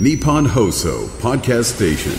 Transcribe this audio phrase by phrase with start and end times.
[0.00, 2.12] Nippon Hoso Podcast Station.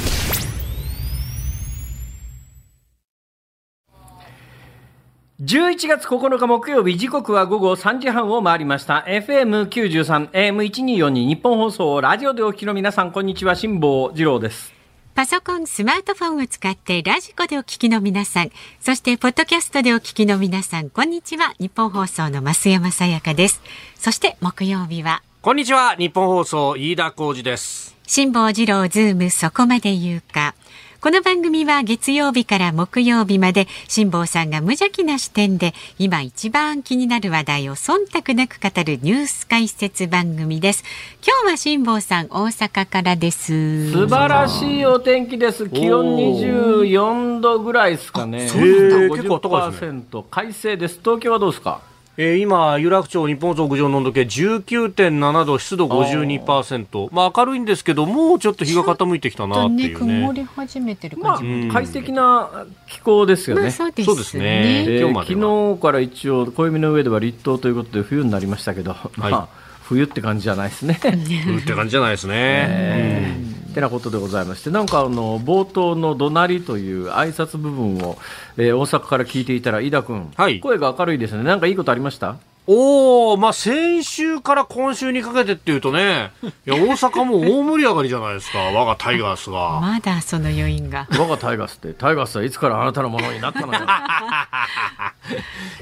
[5.39, 14.73] 11月9日木曜日時刻は午後3時半を回りました FM93 AM1242 日本放送ラジオでお聞きの皆さんこんにちは辛坊治郎です
[15.15, 21.53] パソコン、スマートフォンを使ってラジコでお聞きの皆さん、そしてポッドキャストでお聞きの皆さん、こんにちは。
[21.59, 23.61] 日本放送の増山さやかです。
[23.95, 25.95] そして木曜日は、こんにちは。
[25.95, 27.95] 日本放送、飯田浩二です。
[28.05, 30.53] 辛坊治郎ズームそこまで言うか。
[30.99, 40.83] この番組は月曜日から木曜日まで辛坊さんが無邪気な視点で今一番気になる話題を忖度なく語るニュース解説番組です。
[41.25, 43.93] 今日は辛坊さん大阪からです。
[43.93, 51.79] 素晴らしいお天気です気温24度ぐらいですかねそうなんだ結構高いです50%快晴です東京はどうですか？
[52.21, 57.07] えー今、有楽町日本屋上の温度計19.7度、湿度52%。
[57.13, 60.29] まあ明るいんですけど、もうちょっと日が傾いてきたなっていうね。
[60.33, 61.71] り始めてるまあうん。
[61.71, 64.83] 快適な気候ですよね、そうですそうですね。
[64.83, 65.41] えー今日までは。
[65.41, 69.47] 昨日から一応暦の上では立冬ということで冬になりましたけど、まあ
[69.83, 70.99] 冬って感じじゃないですね。
[71.47, 73.58] うんって感じじゃないですね。
[73.69, 78.17] えーてなことでございましてなんかあの冒頭の怒鳴りという挨拶部分を、
[78.57, 80.59] えー大阪から聞いていたら飯田君、はい。
[80.59, 81.43] 声が明るいですね。
[81.43, 82.37] なんかいいことありました？
[82.71, 86.31] おー、まあ先週から今週にかけてっていうとね、
[86.67, 89.79] いや、大阪も大盛り上がりじゃないですか、我がタイガースが。
[89.81, 91.07] まだその余韻が。
[91.11, 93.79] 我がタイガースってタイガースはいつからあなたのものになったのよ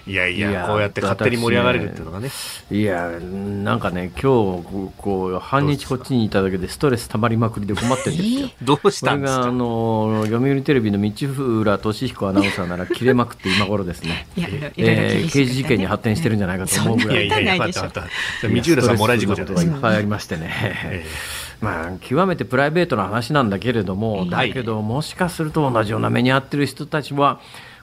[0.07, 2.29] いやいや、いやこうやって勝手に盛り上がれるっていうのがね。
[2.71, 8.49] いやなんかね今日こうこう半日こっちにいただけでストレス溜まりまくりで困ってるんですよ。
[8.63, 9.51] どうしこれがあたんですか？
[9.51, 11.11] の読売テレビの道
[11.59, 14.27] 浦俊彦アナウンサーなら切れまくって今頃ですね。
[14.37, 17.65] いや、いろいろえー刑事事件に発展してるんじゃないかと思うぐらいいやいやいや。
[17.67, 19.67] 道浦さんもらい事故じゃないですか。
[19.67, 21.05] ストレスなことがいっぱいありましてね。
[21.61, 27.39] まあ、極めてプライベートな話なんだけれども、だけど、もしかすると同じような目に遭ってる人たちは、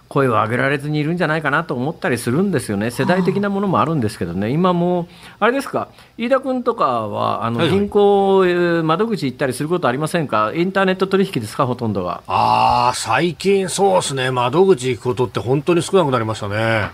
[0.09, 5.09] 声を上げられずにいるんじゃないかなと思ったりするんですよね、世代的なものもあるんですけどね、今も、
[5.41, 5.89] あれですか、
[6.19, 12.23] 飯田君とかはあのはいはい銀行、えー窓口行ったりすることありませんか、インターネット取引ですか、ほとんどは。
[12.27, 16.91] ああ、最近そうですね、窓口行くことって本当に少なくなりましたね。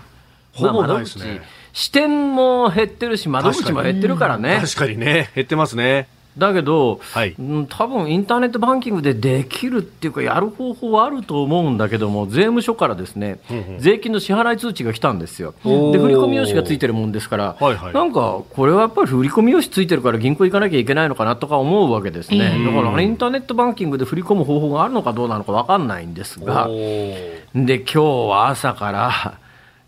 [0.53, 1.27] ほぼないですまあ。
[1.73, 4.59] 支店も減ってるし、窓口も減ってるからね。
[4.61, 4.97] 確かに。
[4.97, 6.07] ね、減ってますね。
[6.37, 7.35] だけど、はい。
[7.37, 13.39] うん多分インターネットバンキングでできるっていうか、やる方法はあると思うんだけども、税務署からですね、
[13.79, 15.53] 税金の支払い通知が来たんですよ。
[15.63, 17.93] で、振込用紙がついてるもんですから、はいはい。
[17.93, 22.39] なんか、これはやっぱり振込用紙ついてるから銀行行かなきゃいけないのかなとか思うわけですね。
[22.65, 29.33] だから、インターネットバンキングで振り込む方法があるのかどうなのかわかんないんですが、で、今日は朝から、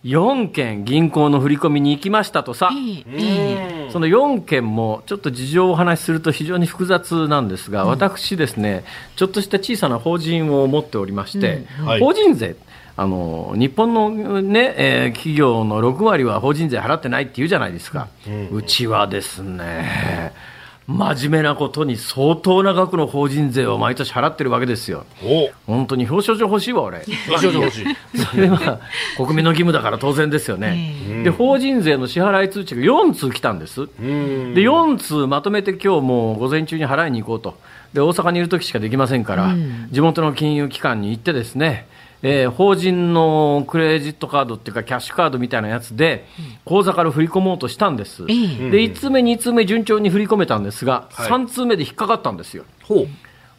[0.03, 2.69] 4件銀行の振り込みに行きましたとさ、
[3.91, 8.84] その4件もちょっと事情をお話しすると非常に複雑なんですが、私ですね、
[9.16, 12.00] ちょっとした小さな法人を持っておりまして、はい。
[12.02, 12.58] 法人税、
[12.97, 14.09] あの日本の、
[14.41, 18.08] ねえー企業の6割は法人税払ってないって言うじゃないですか、
[18.52, 20.34] うちはですね、
[20.88, 25.05] 真面目なことに相当な額の法人税を毎年払ってるわけですよ。
[25.23, 27.03] お本当に表彰状欲しいわ、俺。
[27.29, 27.85] 表彰状欲しい？
[28.19, 28.79] それは
[29.16, 30.93] 国民の義務だから当然ですよね。
[31.23, 33.85] で、法人税の支払い通知が4通来たんです。
[33.85, 33.91] で、
[34.61, 37.57] 4通まとめて今日もう午前中に払いに行こうと。
[37.93, 39.53] で、大阪にいる時しかできませんから、
[39.91, 41.88] 地元の金融機関に行ってですね、
[42.23, 46.25] えー法人のクレジットカードっていうかキャッシュカードみたいなやつで
[46.66, 48.25] 口座から振り込もうとしたんです。
[48.25, 52.63] で、1通目、2通目順調に振り込めたんですが、はい3通目で引っかかったんですよ。
[52.84, 53.07] ほう。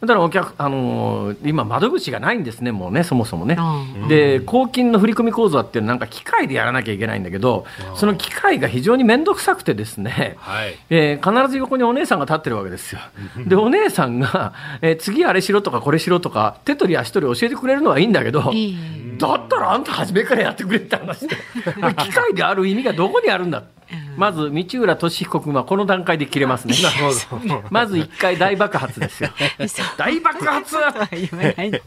[0.01, 3.57] だからお客、あのー今、窓口がないんですね、もうね、そもそもね
[4.05, 4.09] う。
[4.09, 10.75] で、公金の振込口座っていうのはなんか機械でやらなきゃいけないんだけど、その機械が非常に面倒くさくてですね、はい。
[10.89, 12.99] えー必ず横にお姉さんが立ってるわけですよ。
[13.47, 18.41] で、お姉さんが、えー次あれしろとかこれしろとか、手取り足取り教えてくれるのはいいんだけど、
[19.17, 21.35] だったらあんた初めからやってくれって話で、
[21.97, 23.63] 機械である意味がどこにあるんだ。
[24.17, 26.75] まず、道浦俊彦君はこの段階で切れますね。
[27.69, 29.29] まず一回大爆発ですよ。
[29.97, 30.75] 大爆発？
[31.11, 31.81] で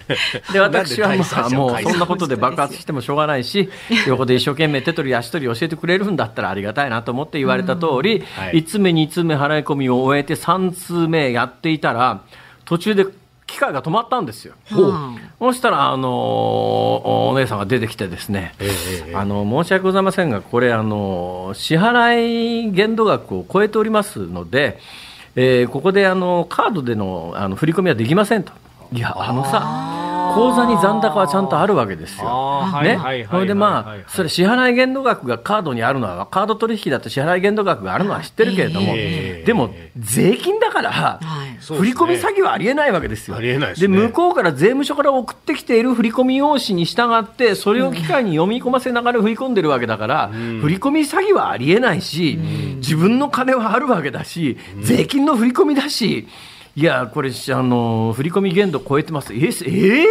[0.53, 3.69] で私はまあもうそんなことで爆発してもしょうがないし
[4.07, 8.63] 横で一生懸命手取り足取り教えてくれるんだったらありがたいなと思って言われた通り、はい。
[8.63, 12.23] 1通目2通目払い込みを終えて3通目やっていたら
[12.65, 13.07] 途中で
[13.49, 14.55] 機械が止まったんですよ。
[14.71, 18.55] うんそしたら、あのおお姉さんが出てきてですね、
[19.15, 24.79] あの申し訳ございませんが、これ、あの支払い限度額を超えておりますので、
[25.35, 28.53] えーここであのカードでのあの振り込みはできませんと。
[28.93, 32.63] いや、あのさ、口座に残高はちゃんとあるわけですよ。
[32.83, 33.27] ね？
[33.31, 41.59] それでまあ、それ支払い限度額がカードにあるのは、カード取引だと支払い限度額があるのは知ってるけれども、ええでも税金だから、はい。
[41.65, 43.37] 振り込み詐欺はありえないわけですよ。
[43.37, 52.39] ありえないで向こうから税務署から送ってきている振り込み用紙に従って、それを機械に読み込ませながら振り込んでるわけだから、振り込み詐欺はありえないし、
[52.77, 56.29] 自分の金はあるわけだし、税金の振り込みだし、
[56.77, 59.33] いや、これ、あの振り込み限度超えてます。
[59.33, 60.07] えーえー？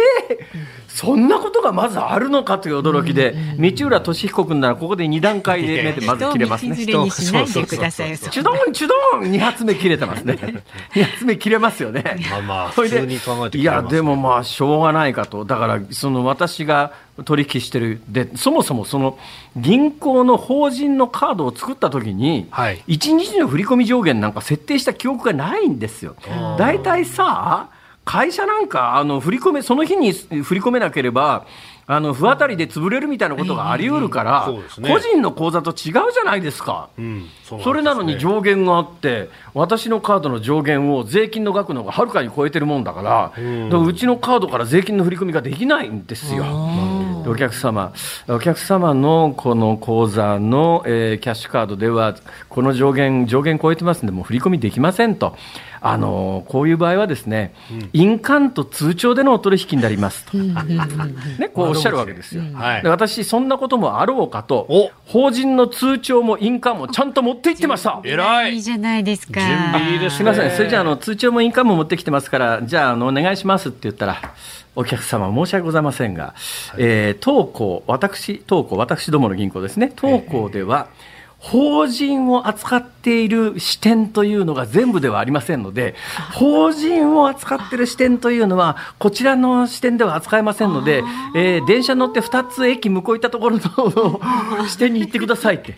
[0.88, 6.74] そんなことがまずあるのかという驚きで、道浦俊彦君ならここで2段階で目でまず切れますね。
[6.80, 8.16] 人を道連れにしないでくださいよ。
[8.16, 10.34] チュドンチュドン2発目切れてますね。
[10.94, 12.02] 2発目切れますよね。
[12.30, 15.44] まあまあ普通に考えていや、切れますでもまあ、しょうがないかと。
[15.44, 16.92] だから、その私が
[17.24, 18.00] 取引してる。
[18.08, 19.18] で、そもそもその
[19.56, 26.16] 銀行の法人のカードを作った時に、はい1日の振り込み上限なんか設定した記憶がないんですよ。
[26.58, 27.68] 大体さ、
[28.08, 31.44] 会社なんか、あの、振り込め、その日に振り込めなければ、
[31.86, 34.50] あの、不当たりで潰れるみたいなことがあり得るから、
[34.80, 36.88] 個人の口座と違うじゃないですか。
[36.98, 37.26] うん。
[37.44, 46.44] それなのに上限があって、私のカードの上限を税金の額の方がはるかに超えてるもんだから、だからうちのカードから税金の振り込みができないんですよ。
[46.44, 46.48] で
[47.26, 47.92] お客様、
[48.28, 52.14] お客様のこの口座の、えーキャッシュカードでは、
[52.48, 55.36] この上限、上限超えてますんで、もう振り込みできませんと。
[55.80, 57.54] あのこういう場合はですね、
[57.92, 62.42] 印鑑と通帳でのお取引になりますと、ね、こうおっしゃるわけですよ。
[62.54, 62.82] はい。
[62.82, 68.00] で私、そんなこともあろうかとお、法人の通帳も印鑑もちゃんと持って行ってました。
[68.04, 68.54] 偉い。
[68.54, 69.40] いいじゃないですか。
[69.40, 74.16] 準備いいですすみません、それじゃああの通帳も印鑑も持ってきてますから、じゃああのお願いしますって言ったら、
[74.78, 76.36] お客様、申し訳ございませんが、
[76.76, 80.86] えー当行、私、当行、私どもの銀行ですね、当行では、
[81.40, 85.94] 法人を扱っている支店というのが全部ではありませんので、
[86.34, 91.04] 法人を扱っている支店というのは、こちらの支店では扱えませんので、
[91.36, 94.20] えー電車乗って2つ駅向こう行ったところの
[94.66, 95.76] 支店に行ってくださいって。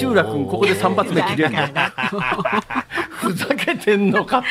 [0.00, 1.58] 道浦君、ここで3発目切れるの。
[3.22, 4.46] ふざけてんのかと。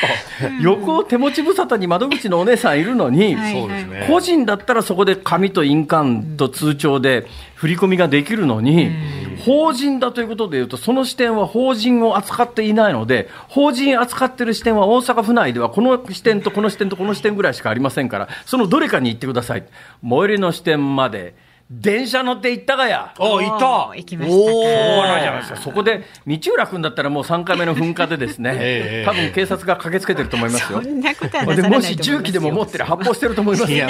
[0.62, 4.06] 横を手持ち無沙汰に窓口のお姉さんいるのに、はいそうですね。
[4.08, 8.90] 個人だったらそこで紙と印鑑と通帳で振り込みができるのに、
[9.44, 19.64] 法人人だということでいうと、その視点は法人を扱っていないので、法人扱ってる視点は大阪府内ではこの視点とこの視点とこの視点ぐらいしかありませんから、そのどれかに行ってください。
[20.02, 21.34] 最寄りの支店まで、
[21.80, 23.14] 電車乗って行ったがや。
[23.18, 24.64] あ、いた行きましたかそう
[25.06, 25.56] なんじゃないですか。
[25.58, 30.82] そこで、道浦君だったらもう3回目の噴火でですね ええ、多分警察が駆けつけてると思いますよ。
[30.82, 33.76] そんなことはなでさらないもし重機でも持ってる発砲してると思いますよ。
[33.76, 33.86] いや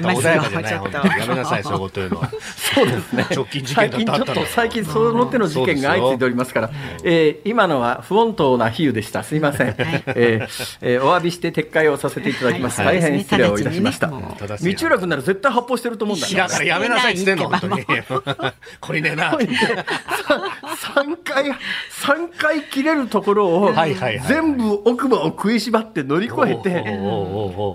[0.00, 2.30] ますよ穏やめなさい、そういうこと言うのは。
[2.74, 3.26] そうですね。
[3.30, 6.70] 直近事最件だっの近ちょったと、最近その手の事件が相次いでおりますから、
[7.04, 9.22] えー今のは不穏当な比喩でした。
[9.22, 9.68] すいません。
[9.68, 12.80] えーえーお詫びして撤回をさせていただきます。
[12.80, 14.08] はい大変失礼をいたしました。
[14.08, 14.16] 道
[14.86, 17.84] 浦君なら絶対発砲してると思うんだよだからやめなさいってんの、本当に。
[18.80, 19.32] これねえな。
[19.32, 19.44] 3
[21.24, 21.52] 回、
[21.90, 23.72] 三回切れるところを
[24.26, 26.82] 全部奥歯を食いしばって乗り越えて、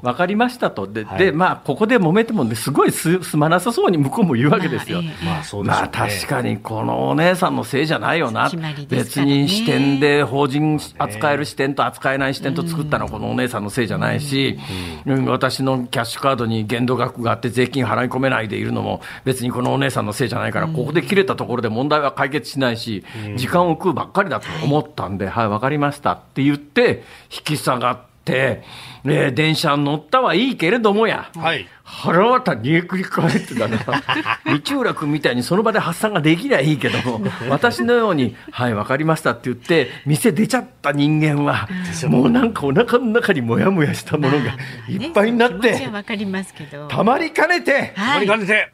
[0.02, 1.20] 分かりましたと、で、はい。
[1.20, 5.02] でまあ、ここで揉めてもね、すごいすすまなさそうに向こうも言うわけですよ。
[5.24, 5.90] まあそうですよまね。
[5.94, 8.50] あ確かにこのお姉さんのせいじゃないよな、
[8.90, 14.58] 別に支店で法人扱える支店と扱えない支店と作ったのはこのお姉さんのせいじゃないし、
[15.06, 15.26] うん。
[15.26, 23.04] 私のキャッシュカードに限度額があって税金払い込めないでいるのも別にこのお姉さんのせいじゃないから、ここで切れたところで問題は解決しないし、
[23.36, 31.30] 時間を食うばっかりだと思ったんで、はい、わかりましたって言って、引き下がって、えー電車乗ったはいいけれどもや。
[31.36, 31.68] はい。
[31.84, 33.78] 腹渡煮えくり返ってたな。
[34.66, 41.70] 道浦君みたいにその場で発散ができりゃいいけども、私のように、はい、わかりましたって言って、店出ちゃった人間は、
[42.08, 44.56] もうなんかお腹の中にもやもやしたものが
[44.90, 46.88] いっぱいになっては、わかりますけど。
[46.88, 48.72] たまりかねて、はいこれ兼ねて、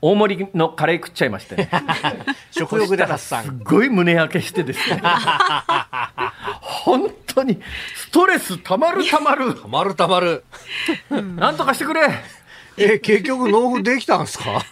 [0.00, 1.68] 大盛りのカレー食っちゃいまして、
[2.50, 3.60] 食欲で発す散。
[3.64, 5.02] ごい胸焼けしてですね、
[6.60, 7.60] 本当に
[7.96, 10.44] ストレスたまるたまる、たまるたまる。
[11.10, 12.00] なんとかしてくれ。
[12.76, 14.62] え、結局納付できたんですか？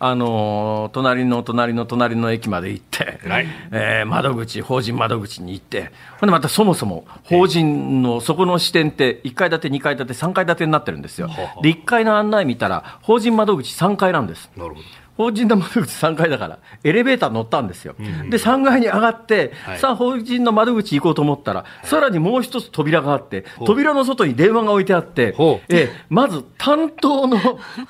[0.00, 11.28] ああのー隣の隣の隣の駅まで行って、偉いえー窓口、法人窓口に行って、ほんでまたそもそも法人のそこの支店って1階建て、2階建て、3階建てになってるんですよ。
[11.62, 14.50] で、1階の案内見たら、法人窓口3階なんです。
[14.56, 14.80] なるほど。
[15.20, 17.94] 法人の窓口3階だから、エレベーター乗ったんですよ。
[18.30, 19.78] で、3階に上がって、はい。
[19.78, 27.38] さあ、法人の窓口行こうと思ったら、さらにもう一つ扉があって、扉の外に電話が置いてあってええまず担当の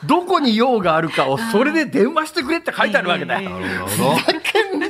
[0.07, 3.51] どこに用があるかを、それで電話してくれって書いてあるわけだよ。
[3.87, 4.89] ふざけんな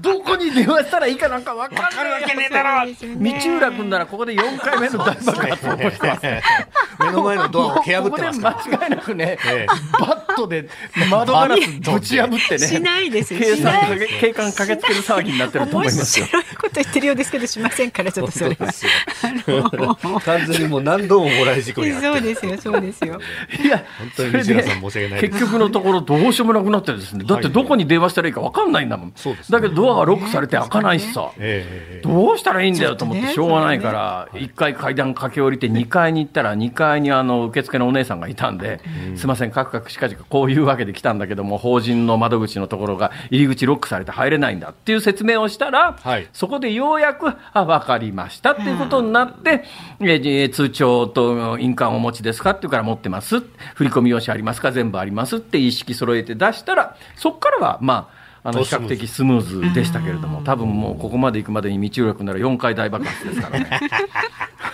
[0.00, 2.92] どこに電話したらいいかなんか分かんないわけねえだろ。
[2.92, 6.22] 道浦君ならここで4回目の大爆発を起こしてます。
[6.98, 8.54] 目の前のドアを蹴破ってますから。
[8.54, 9.66] ここで間違いなくね、 ええ。
[9.66, 10.68] バットで
[11.12, 12.58] 窓ガラスぶち破ってね。
[12.58, 16.26] しないです警しない察警官駆けつける騒ぎになってると思い面ますよ。
[16.26, 20.20] 白いこと言ってるようですけどしませんからちょっとそれは。
[20.24, 23.20] 完全にもう何度ももらい事故にあってそうですよそうですよ。
[23.64, 27.24] いや、本当に西村さん申し訳ないです結局のところどうしようもなくなってですね。
[27.24, 29.12] だってどこに電話したらいいか分かんないんだもん。
[29.16, 31.30] そうですねだけどドアがロックされて開かないしさ。
[31.38, 38.80] ええどうしたらいいんだよと思ってしょうがないから、1階階段駆け下りて2階に行ったら、2階にあの受付のお姉さんがいたんで、
[39.16, 49.64] すみません、カクカクしかじかこういうわけで来たんだけども、法人の窓口のところが入り口ロックされて入れないんだっていう説明をしたら、はいそこでようやく、あ、分かりましたっていうことになって、
[50.00, 53.40] え通帳と印鑑をお持ちですかって言うから持ってます、
[53.74, 63.80] 振り込み用紙ありますか、全部ありますって意識揃えて出したら、そこからは、まあ、あの比較的スムーズでしたけれども、多分もうここまで行くまでに道力なら4回大爆発ですからね。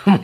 [0.07, 0.21] もう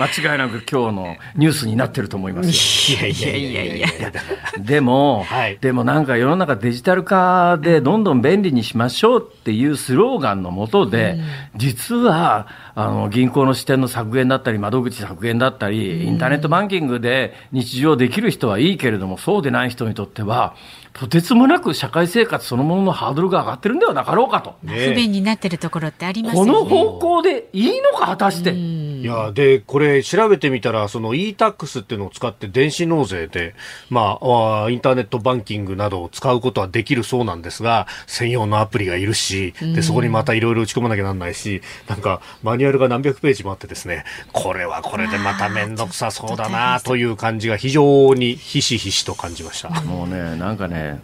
[0.00, 2.98] 間違いなく今日のニュースになってると思いますよ。
[2.98, 4.12] いやいやいやいやいや
[4.58, 11.18] でも、はいでもなんか世の中デジタル化でどんどん便利にしましょうっていうスローガンのもとで、
[11.56, 20.54] 実はあの銀行の支店の削減だったり、窓口削減だったり、インターネットバンキングで日常できる人はいいけれども、そうでない人にとっては、
[20.92, 24.56] とてつもなく社会生活そのもののハードルが上がってるんではなかろうかと。
[24.66, 26.52] 不便になってるところってありますよね。
[26.52, 28.52] この方向でいいのか、果たして。
[29.00, 33.54] いやでこれ調べてみたらその e-tax っていうのを使って電子納税で、
[33.88, 49.70] まあ、あインターネットバンキングなどを使うことはできるそうなんですが専用のアプリがいるしでそこにまたいろいろ打ち込まなきゃなんないしなんかマニュアルが何百ページもあってですねこれはこれでまた面倒くさそうだなという感じが非常にひしひしと感じました。
[49.82, 51.00] もうね、なんかね、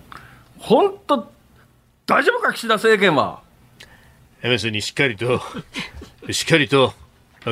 [0.58, 1.30] 本当、
[2.06, 3.42] 大丈夫か、岸田政権は。
[4.42, 5.40] エメスにしっかりと、
[6.30, 6.92] しっかりと、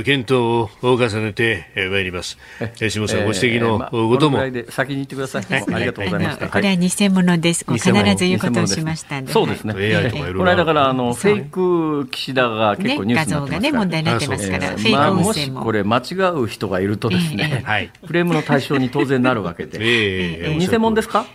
[0.02, 2.36] 検討を重ねてえーまいります。
[2.60, 5.44] えー下さん、ご指摘のまあこともこのぐらい、で先に言ってください。
[5.48, 6.42] ありがとうございました。
[6.44, 7.64] あのこれは偽物です。
[7.70, 9.32] 必ず言うことをしましたんで。
[9.32, 9.74] そうですね。
[9.74, 13.78] はい AI とかいろいろこの間からあのフェイク岸田が結ね構ニュースにな画像がねってますから。
[13.78, 15.62] 問題になってますから、フェイクまあ、音もし声も。
[15.62, 16.00] これ間違
[16.34, 17.90] う人がいるとですね、はい。
[18.06, 21.26] クレームの対象に当然なるわけで、 ええ偽物ですか？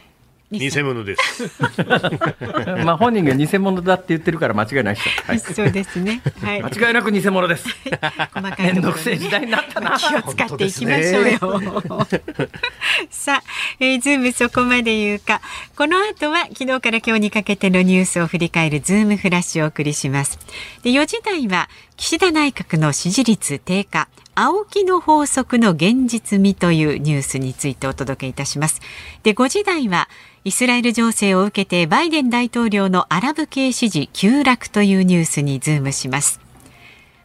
[0.52, 1.50] 偽物です。
[2.84, 4.96] まあ本人が偽物だって言ってるから間違いない。
[4.96, 6.22] はいそうですね。
[6.42, 6.64] はい。
[6.64, 7.68] 間違いなく偽物です。
[8.34, 9.98] 細かいねどくせえ時代になったな。
[9.98, 12.08] 気を使っていきましょうよ。
[13.12, 13.44] さあ、
[13.80, 15.42] えーズームそこまで言うか。
[15.76, 20.40] この後は昨日から今日にかけてのニュースを振り返るズームフラッシュをお送りします。
[20.82, 24.08] で、4時台は岸田内閣の支持率低下。
[24.42, 28.80] 青木の法則の現実味というニュースについてお届けいたします。
[29.22, 30.08] で、5時台は
[30.46, 36.40] イスラエル情勢を受けてバイデン大統領のアラブ系支持急落というニュースにズームします。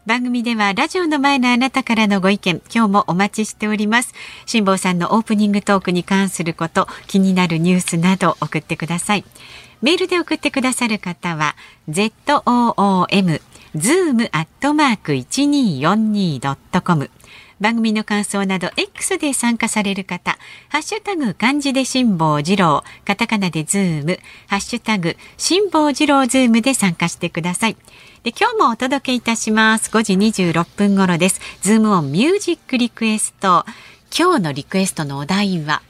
[0.07, 4.13] 番組ではラジオの前のあなたからのご意見今日もお待ちしております
[4.45, 9.25] 辛坊さんのオープニングトークに関すること気になるニュースなど送ってください
[9.81, 11.57] メールで送ってくださる方は
[11.89, 13.41] ZOOM
[13.77, 17.11] zoom アットマーク 1242.com
[17.61, 20.39] 番組の感想など X で参加される方、
[20.69, 27.77] ハッシュタグ漢字で辛坊治郎、カタカナでズーム、ハッシュタグ辛坊治郎ズームで参加してください。
[28.23, 29.91] で今日もお届けいたします。
[29.91, 31.41] 5時26分頃です。
[31.63, 33.65] ズームオンミュージックリクエスト。
[34.17, 35.83] 今日のリクエストのお題は、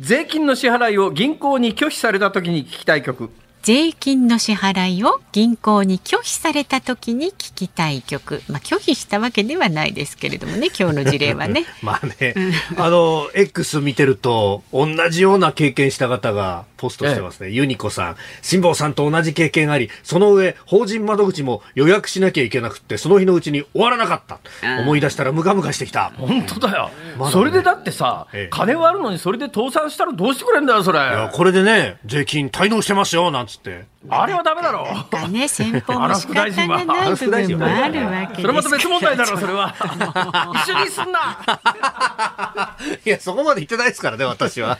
[0.00, 3.30] 税金の支払いを銀行に拒否された時に聞きたい曲。
[3.62, 8.42] 税金の支払いを銀行に拒否された時に聞きたい曲。
[8.48, 11.64] まあ拒否したわけではないですけれどもね、今日の事例はね。
[11.80, 12.34] まあね、
[12.76, 17.50] あの、X 見てると、同じような経験した方がポストしてますね。
[17.50, 24.40] ユニコさん、辛坊さんと同じ経験あり、その上、法人窓口も予約しなきゃいけなくって、その日のうちに終わらなかった。
[24.80, 26.12] 思い出したらムカムカしてきた。
[26.16, 27.32] 本当だよ、まだね。
[27.32, 28.48] それでだってさ、ええ。
[28.50, 30.98] 金はあるのにそれで倒産したらどうしてくれんだよそれ。
[30.98, 33.84] いや、これでね、税金滞納してますよ、なんつって。
[34.08, 34.84] あれはダメだろ。
[35.10, 39.74] がね、先方も仕方がない部分もあるわけですそれまた別問題だろそれは。
[40.66, 42.76] 一緒にすんな。
[43.04, 44.78] いや、そこまで言ってないですからね、私は。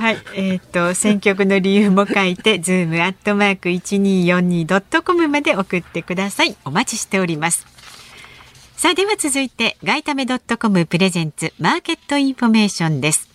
[0.00, 6.56] はい、えっ、と選曲の理由も書いて、ズームアットマーク一二四二ドットコムまで送ってください。
[6.64, 7.66] お待ちしております。
[8.76, 13.28] さあでは続いて外為ドットコムプレゼンツマーケットインフォメーションです。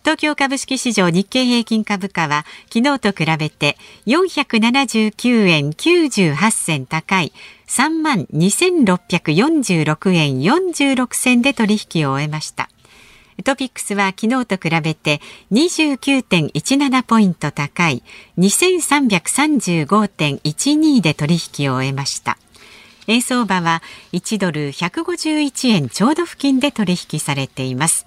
[0.00, 7.32] 東京株式市場日経平均株価は昨日と比べて479円98銭高い
[7.68, 12.68] 3万2646円46銭で取引を終えました。
[13.44, 15.20] トピックスは昨日と比べて
[15.52, 18.02] 29.17ポイント高い
[18.38, 22.38] 2335.12で取引を終えました。
[23.08, 28.06] 円相場は1ドル151円ちょうど付近で取引されています。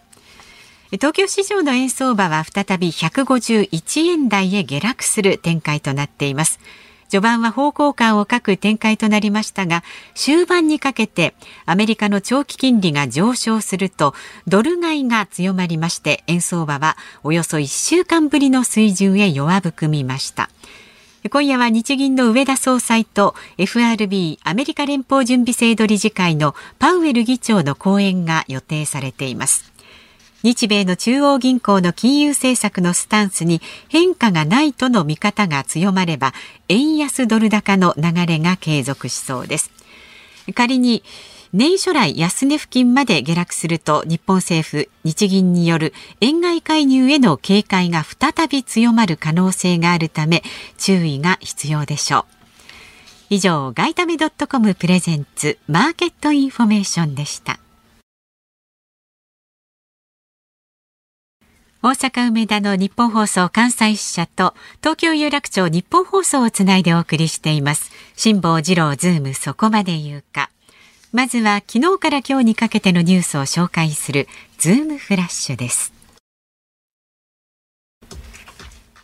[0.91, 6.59] 東京市場の円相場は再び151円台へ下落する展開となっています。
[7.09, 9.83] 序盤は方向感を欠く展開となりましたが、
[10.13, 11.35] 終盤にかけて
[11.65, 14.13] アメリカの長期金利が上昇すると、
[14.47, 20.49] ドル買いが強まりまして、円相場はおよそ1週間ぶりの水準へ弱含みました。
[21.29, 29.74] 今夜は日銀の上田総裁と FRB アメリカ連邦準備制度理事会のパウエル議長の講演が予定されています。
[30.45, 36.35] 日米の中央銀行の金融政策のスタンスに変化がないとの見方が強まれば
[36.69, 39.71] 円安ドル高の流れが継続しそうです。
[40.53, 41.03] 仮に
[41.51, 50.43] 年初来安値付近まで下落すると日本政府日銀による円買い介入への警戒が再び強まる可能性があるため
[50.77, 52.25] 注意が必要でしょう。
[53.31, 57.57] 以上外為ドットコムプレゼンツマーケットインフォメーションでした。
[61.85, 70.49] 大阪梅田の日本放送関西支社と東京有楽町日本放送をつないでお送りしています辛坊治郎ズームそこまで言うか
[71.11, 74.27] まずは昨日から今日にかけてのニュースを紹介する
[74.57, 75.93] ズームフラッシュです。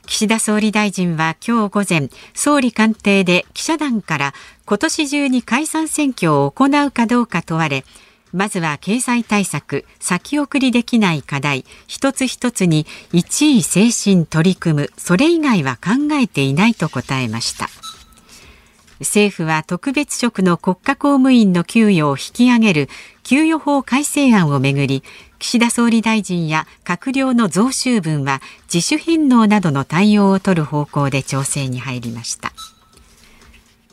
[0.08, 4.34] 岸田総理大臣は今日午前、総理官邸で記者団から
[4.66, 7.86] 今年中に解散選挙を行うかどうか問われ、
[8.34, 17.70] まずは経済対策、先送りできない課題、一つ一つに一位精神取り組む、それ以外は考えていないと答えました。
[19.02, 22.90] 政府は特別職の国家公務員の給与を引き上げる
[23.24, 25.04] 給与法改正案をめぐり
[25.40, 32.54] 岸田総理大臣や閣僚の増収分は自主返納などの対応を取る方向で調整に入りました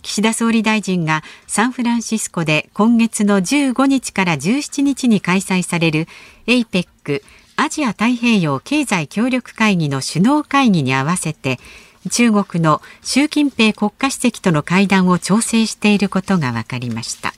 [0.08, 6.06] 岸田総理大臣がサンフランシスコで今月の15日から17日に開催される
[6.46, 7.20] APEC
[7.56, 11.58] アジア太平洋経済協力会議の首脳会議に合わせて
[12.10, 17.34] 中国の習近平国家主席との会談を調整していることが分かりました。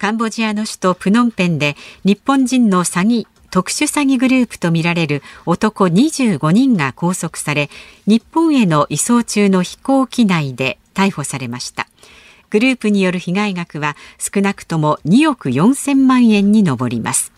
[0.00, 7.70] カンボジアの首都プノンペンで日本人の詐欺特殊詐欺グループとみられる男25人が拘束され
[8.08, 11.88] 日本への移送中の飛行機内で逮捕されました。
[12.50, 17.32] グループによる被害額は少なくとも2億4000万円に上ります。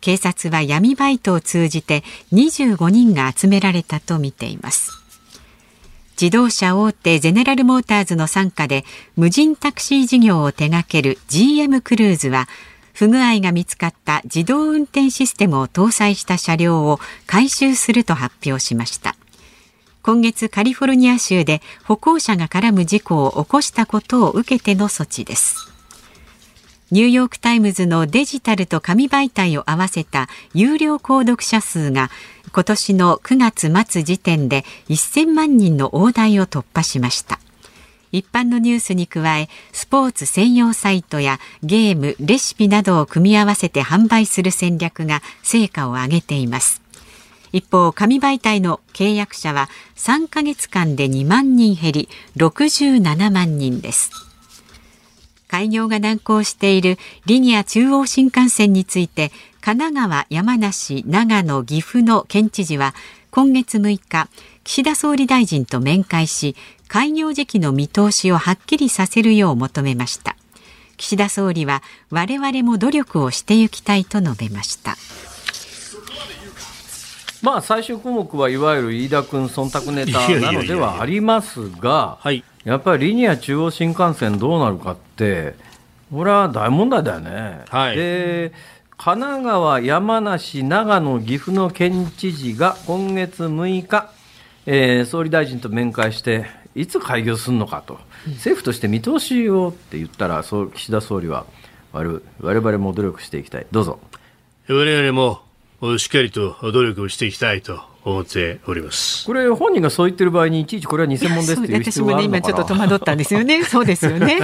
[0.00, 4.92] 警察は闇バイトを通じて25人が集められたとみています。
[6.20, 8.84] 自動車大手ゼネラルモーターズの傘下で
[9.16, 12.48] 無人タクシー事業を手掛ける GM クルーズは
[12.92, 19.14] 不具合が見つかった自動運転システムを搭載した車両を回収すると発表しました。
[20.08, 25.70] 今月カリフォルニア州で歩行者が絡む事故を起こしたことを受けての措置です。
[26.90, 32.08] ニューヨーク・タイムズのデジタルと紙媒体を合わせた有料購読者数が
[32.54, 37.38] 今年の9月末時点で1000万人の大台を突破しました。
[38.10, 46.87] 一般のニュースに加えスポーツ専用サイトやゲームレシピなどを組み合わせて販売する戦略が成果を上げています。
[47.52, 54.10] 一方紙媒体の契約者は3ヶ月間で2万人減り67万人です。
[55.48, 62.94] 開業が難航しているリニア中央新幹線について神奈川、山梨、長野、岐阜の県知事は
[63.30, 64.28] 今月6日
[64.64, 66.54] 岸田総理大臣と面会し
[66.88, 70.36] 開業時期の見通しをはっきりさせるよう求めました。
[70.96, 74.96] 岸田総理は我々も努力をしていきたいと述べました。
[77.42, 82.18] まあ最終項目はいわゆる飯田君忖度ネタなのではありますが、
[82.64, 85.54] やっぱりリニア中央新幹線どうなるかって、
[86.12, 87.64] これは大問題だよね。
[87.68, 88.52] はい、で
[88.98, 94.10] 神奈川、山梨、長野、岐阜の県知事が今月6日、
[94.66, 101.46] えー、総理大臣と面会して、いつ開業するのかと、政府として見通しをって言ったら、岸田総理は、
[101.92, 104.00] 我々も努力していきたい、どうぞ。
[104.68, 105.42] 我々も
[105.98, 109.26] しっかりと努力をしていきたいと思っております。
[109.26, 112.38] これ、本人がそう言ってる場合に、いちいちこれは偽物ですっていう必要があるのかな？
[112.38, 114.38] 私もね、今ちょっと戸惑ったんですよね、 そうですよね。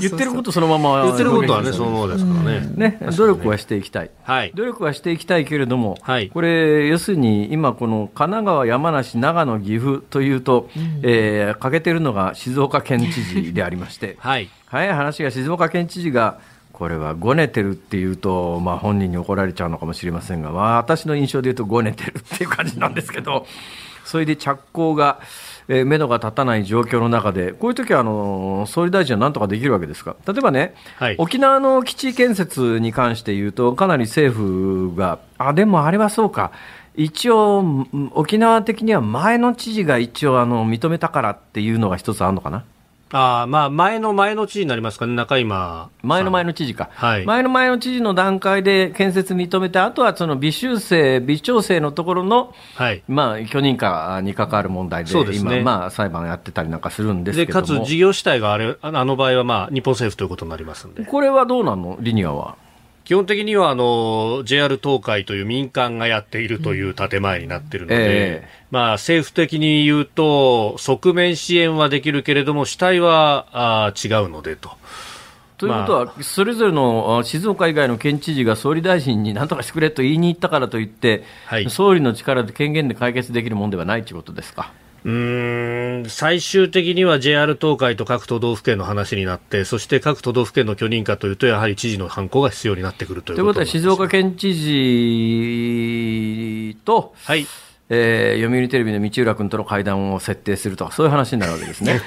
[0.00, 2.72] 言ってることそのまま、言ってることはね、そのままですからね。
[2.74, 16.38] ね、努力はしていきたい、はい、努力はしていきたいけれども、はい、これ、要するに今、この神奈川、山梨、長野、岐阜というと、うん、えー、欠けてるのが静岡県知事でありまして、 はい、早い話が静岡県知事が、
[16.76, 23.46] これはごねてるっていうと、まあ、本人に怒られちゃうのかもしれませんが、まあ、私の印象で言うとごねてるっていう感じなんですけど、
[24.04, 25.20] それで着工が、
[25.68, 36.52] えー、目処が立たない状況の中で、こういう時はあの総理大臣はなんとかできるわけですか、例えばね、はい、沖縄の基地建設に関して言うと、かなり政府が、あでもあれはそうか、
[36.94, 42.64] 一応、沖縄的には前の知事が一応あの認めたからっていうのが一つあるのかな？
[43.12, 45.90] あまあ、前の前の知事になりますかね、中今。
[46.02, 61.04] 前の前の知事か、はい、前の前の知事の段階で建設認めて、あとはその微修正、微調整のところの、はい、まあ、許認可に関わる問題で、でね、今、まあ、裁判やってたりなんかするんですけどかつ事業主体があれあの場合は、まあ、日本政府ということになりますんで。
[61.04, 62.56] これはどうなの、リニアは。
[63.06, 74.72] 基本的にはあの JR 東海という民間がやっているという建前になっているので、えー、まあ、政府的に言うと側面支援はできるけれども主体はあ違うのでと。
[75.56, 84.72] ということは、それぞれの静岡以外の県知事が総理大臣に何とかしてくれと言いに行ったからといって、はい、総理の力で権限で解決できるものではないということですか？
[85.06, 97.46] うん最終的には JR 東海と各都道府県の話になって、そして各都道府県の許認可というと、やはり知事の犯行が必要になってくるということということは、静岡県知事と、はい
[97.88, 102.00] えー、読売テレビの道浦君との会談を設定すると、そういう話になるわけですね。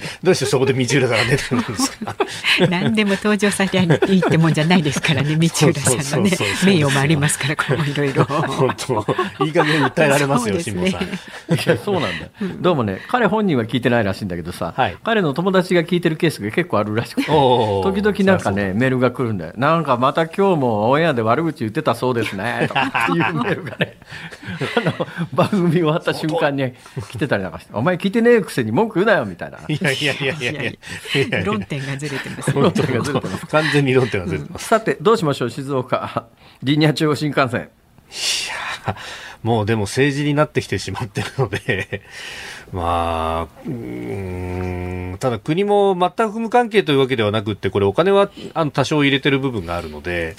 [0.24, 2.16] どうしてそこで道浦さんが出てるんですか？
[2.68, 3.78] 何でも登場させて
[4.12, 8.24] いいってもんじゃないですからね、道浦さんのね、名誉もありますから、これもいろいろ。
[8.24, 11.78] 本当、いい加減訴えられますよ、辛坊、さん。
[11.78, 12.26] そうなんだ。
[12.60, 19.52] どうもね、彼本人は聞いてないらしいんだけどさ、はい、彼の友達が聞いてるケースが結構あるらしくて、時々なんかね、メールが来るんだよ。
[19.56, 23.96] なんかまた今日もオンエアで悪口言ってたそうですね、とかっていうメールがね。
[24.76, 26.72] あ の 番組終わった瞬間に
[27.10, 29.58] 来てたりなんかして、お前聞いてねえくせに文句言うなよみたいな。
[29.68, 30.78] いやいやいやいやい
[31.30, 32.52] や論点がずれてます。
[32.52, 33.46] 論点がずれてます。
[33.46, 34.68] 完全に論点がずれてます。
[34.68, 36.26] さて、どうしましょう、静岡、
[36.62, 37.60] リニア中央新幹線。
[37.60, 37.64] い
[38.86, 38.96] や
[39.42, 42.02] もうでも政治になってきてしまってるので
[42.72, 50.36] まあ、うん、ただ国も全く無関係というわけではなくて、これお金はあの多少入れてる部分があるので、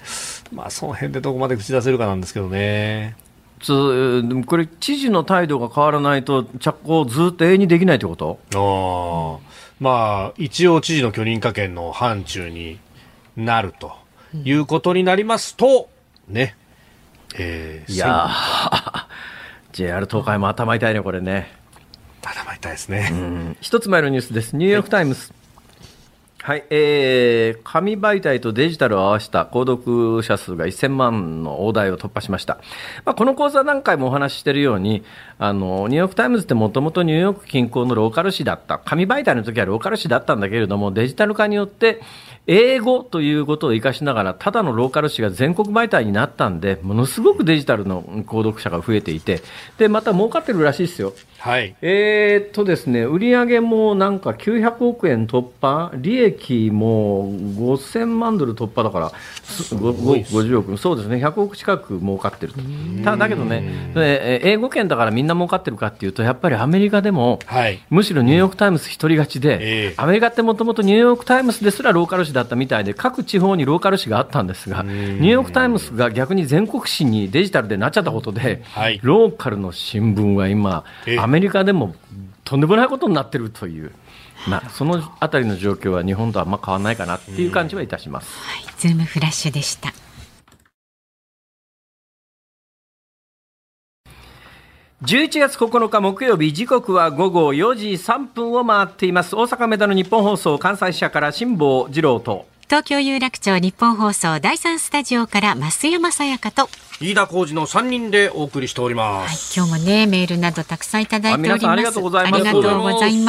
[0.54, 3.16] まあその辺でどこまで口出せるかなんですけどね。
[3.62, 8.40] つこれ、知事の態度が変わらないと、着工ずっと永遠にできないってこと？
[8.56, 9.40] あ
[9.80, 12.80] まあ、一応、知事の許認可権の範疇に
[13.36, 13.94] なると
[14.44, 15.90] いうことになりますと、
[16.28, 16.56] ね、
[17.36, 19.06] えー、いやー、
[19.74, 21.52] JR 東海も頭痛いね、これね。
[22.22, 23.56] 頭痛いですね。
[23.62, 24.56] 一つ前のニュースです。
[24.56, 25.34] ニューヨークタイムズ。
[26.44, 32.58] はい、えー、紙媒体とデジタルを合わせた購読者数が1000万の大台を突破しました。
[33.06, 35.04] まあ、この講座何回もお話ししているように、
[35.38, 38.80] あの、ニューヨークタイムズってもともとニューヨーク近郊のローカル紙だった。
[38.80, 42.02] 紙媒体の時はローカル紙だったんだけれども、デジタル化によって、
[42.48, 49.42] 英語ということを生かしながら、ただのローカル紙が全国媒体になったんで、ものすごくデジタルの購読者が増えていて、
[49.78, 51.14] で、また儲かってるらしいですよ。
[51.42, 51.76] はい。
[51.82, 59.12] えー、っとですね、売上もなんか900億円突破、利益も5000万ドル突破だから、
[59.48, 62.60] 50億、そうですね、100億近く儲かってると。
[63.04, 80.84] ただ、だけどね、英語圏だからみんな儲かってるかっていうと、やっぱりアメリカでも、はい、むしろニューヨークタイムズ一人勝ちで、えー、アメリカってもともとニューヨークタイムズですらローカル紙だったみたいで、各地方にローカル紙があったんですが、ニューヨーク・タイムズが逆に全国紙にデジタルでなっちゃったことで、はい、ローカルの新聞は今、
[81.20, 81.96] アメリカでも
[82.44, 83.92] とんでもないことになってるという。
[84.48, 88.40] まあ、そのあたりの状況は日本とあんま変わらないかなっていう感じはいたします。
[88.40, 89.94] はい、ズームフラッシュでした。
[95.04, 99.36] 11月9日木曜日時刻は午後4時3分を回っています。
[99.36, 102.46] 大阪梅田日本放送関西支社から辛坊治郎と。
[102.66, 106.70] 東京有楽町日本放送第三スタジオから増山さやかと。
[107.00, 111.68] 飯田浩司の3人でお送りしております、はい、今日もねメールなどたくさんいただいております。
[111.68, 112.42] ありがとうございます。
[112.42, 113.26] ありがとうござい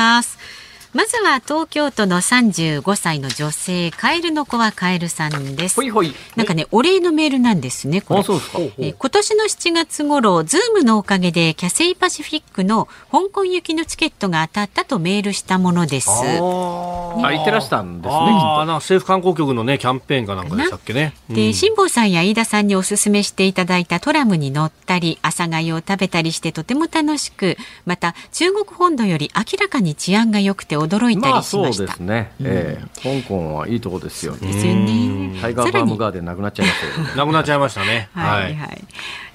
[0.94, 5.76] まずは東京都の35歳の女性カエルの子はカエルさんです。
[5.76, 6.14] ほいほい。
[6.36, 8.22] なんかねお礼のメールなんですねこれ。
[8.22, 16.10] そうですか、え今年の7月頃ズームのおかげでキャセイパシフィックの香港行きのチケットが当たったとメールしたものです。
[16.10, 21.14] あ、ね、言ってらしたんですねあな政府観光局のねキャンペーンかなんかでしたっけね。
[21.30, 34.36] で辛坊、さんや飯田さんにお勧めしていただいたトラムに乗ったり朝粥を食べたりしてとても楽しくまた中国本土より明らかに治安が良くて驚いたりしました、まあ、そうですね、うん、えー、香港はいいとこですよ。
[34.36, 35.38] ですよね。
[35.40, 38.08] タイガーバームガーデンなくなっちゃいましたよなくなっちゃいましたね。
[38.14, 38.84] はい、はい。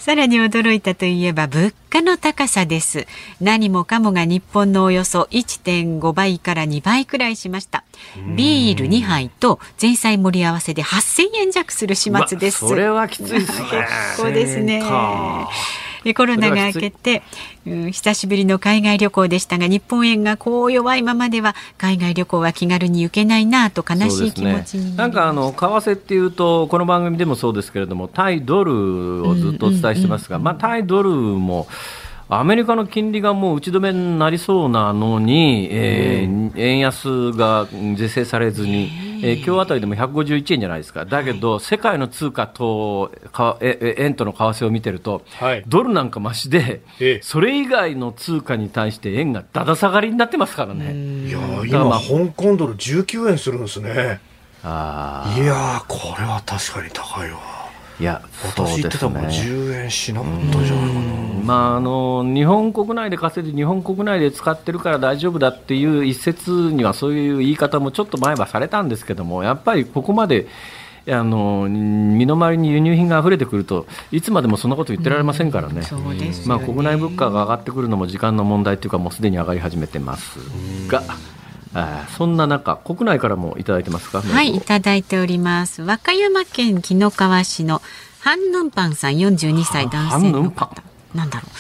[0.08, 3.08] さらに驚いたといえば物価の高さです。
[3.42, 7.84] 何もかもが日本のおよそ1.5倍から2倍くらいしました。
[8.38, 12.60] ビール2杯と前菜盛り合わせで8000円弱する始末です。
[12.60, 13.68] それはきついですね。
[14.16, 14.82] 結構ですね。
[16.14, 17.22] コロナが明けて、
[17.66, 31.68] うん、久しぶりの海外旅行でしたが日本円がこう弱いままでは海外旅行は気軽に行けないなと悲しい気持ちにな、ね、なんかあの為替っていうとこの番組でもそうですけれども対ドルをずっとお伝えしてますが、まあ、対ドルも
[32.30, 39.04] アメリカの金利がもう打ち止めになりそうなのに、えー、円安が是正されずに、え。
[39.04, 46.82] ー、今日あたりでも151円じゃないですか、だけど、世界の通貨とかえ円との為替を見てると、はい、ドルなんかましで、
[47.22, 50.94] それ以外の通貨に対して円がだだ下がりになってますからね。
[51.28, 54.20] いや今、まあ、香港ドル19円するんですね。
[54.64, 57.57] あいやこれは確かに高いわ。
[58.00, 61.28] いや、私言ってたもん、ね、10円しなかったじゃないかな。
[61.48, 70.48] まあ、あの日本国内で稼いで日本国内で使ってるから大丈夫だっていう一説にはそういう言い方もちょっと前はされたんですけどもやっぱりここまで
[71.10, 75.84] あの身の回りに輸入品が溢れてくるといつまでもそんなこと言ってられませんからね,、
[76.46, 80.40] まあ、国内物価が上がってくるのも時間の問題というかもうすでに上がり始めてます
[80.90, 81.02] が。
[82.18, 84.22] そんな中、国内からもいただいてますか？
[84.22, 85.82] はい、いただいております。
[85.82, 87.82] 和歌山県紀の川市の
[88.20, 90.82] ハンヌンパンさん、42歳男性の方。
[91.14, 91.52] なんだろう。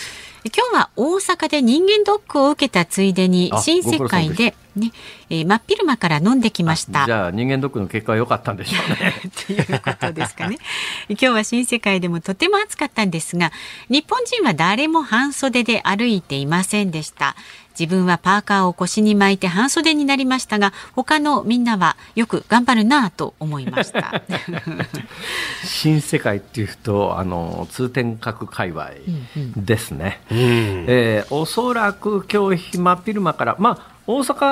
[0.55, 4.93] 今日は大阪で人間ドックを受けたついでに新世界でね、
[5.29, 9.13] えー、真っ昼間から飲んできましたじゃあ人間ドックの結果は良かったんでしょうね
[9.45, 10.57] ということですかね
[11.09, 13.51] 今日は新世界でもとても暑かったんですが
[13.89, 17.35] 日本人は誰も半袖で歩いていませんでした
[17.79, 24.23] 自分はパーカーを腰に巻いて半袖になりましたが他のみんなはよく頑張るなと思いました。
[25.63, 28.91] 新世界っていうとあの通天閣界隈
[29.55, 30.45] ですね、うんうん、
[30.87, 34.45] えー、おそらく今日真っ昼間からまあ大阪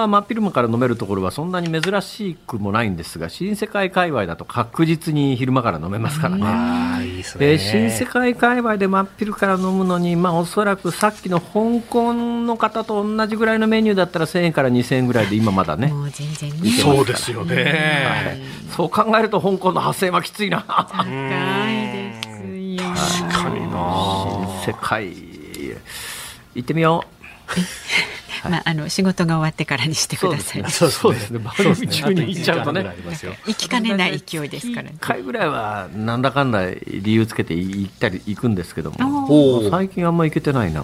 [0.00, 7.07] は真っ昼間から飲めるところはそんなに珍しくもないんですが新世界界隈だと確実に昼間から飲めますからね。
[7.18, 15.88] いいで新世界界隈で真っ昼から飲むのに、まあ、おそらくさっきの香港の方と同じぐらいのメニューだったら1000円から2000円ぐらいで今まだね。
[16.82, 18.38] そうですよね、はい、
[18.74, 20.64] そう考えると香港の8000円はきついな。
[20.68, 23.28] 高いですよ。
[23.28, 24.58] 確かにな。
[24.64, 25.12] 新世界
[26.54, 27.18] 行ってみよう。
[28.44, 30.70] まああの仕事が終わってからにしてください。
[30.70, 31.38] そうですね。
[31.38, 32.86] 番組中に行っちゃうとね、
[33.46, 34.94] 行きかねない勢いですからね。
[34.96, 40.82] 一回ぐらいはなんだかんだ理由つけて行ったり行くんですけども、最近あんま行けてないな。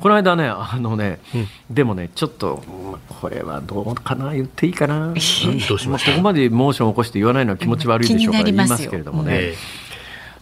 [0.00, 1.20] この間ね、あのね、
[1.70, 2.62] でもね、ちょっと、
[3.08, 5.20] これはどうかな、言っていいかな、どう
[5.78, 9.54] しまここまでモーションを起こして言わないのは気持ち悪いでしょうから、言いますけれどもね、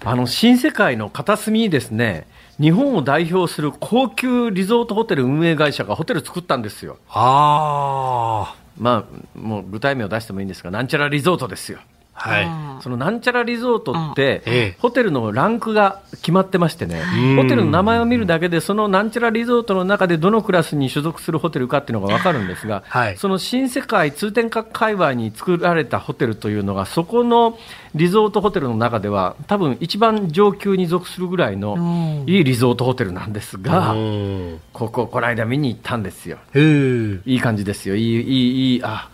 [0.05, 2.27] あの新世界の片隅にですね、
[2.60, 6.98] 日本を代表する高級リゾートホテル運営会社がホテル作ったんですよ。
[7.08, 11.78] あまあ、もう具体名を出してもいいんですが、なんちゃらリゾートですよ。
[12.14, 12.40] は
[12.79, 17.03] い、そのなんちゃらリゾートって、ホテルのランクが決まってましてね、
[17.37, 27.59] ホテルの名前を見るだけで、そのなんちゃらリゾートの中でどのクラスに所属するホテルかっていうのが分かるんですが、はい、その新世界通天閣界隈に作られたホテルというのが、そこの
[27.94, 33.94] リゾートホテルの中では、多分一番上級に属するぐらいのいいリゾートホテルなんですが、
[34.72, 36.38] ここ、この間見に行ったんですよ。
[36.55, 39.09] いい感じですよ、いい、いい、いい、あ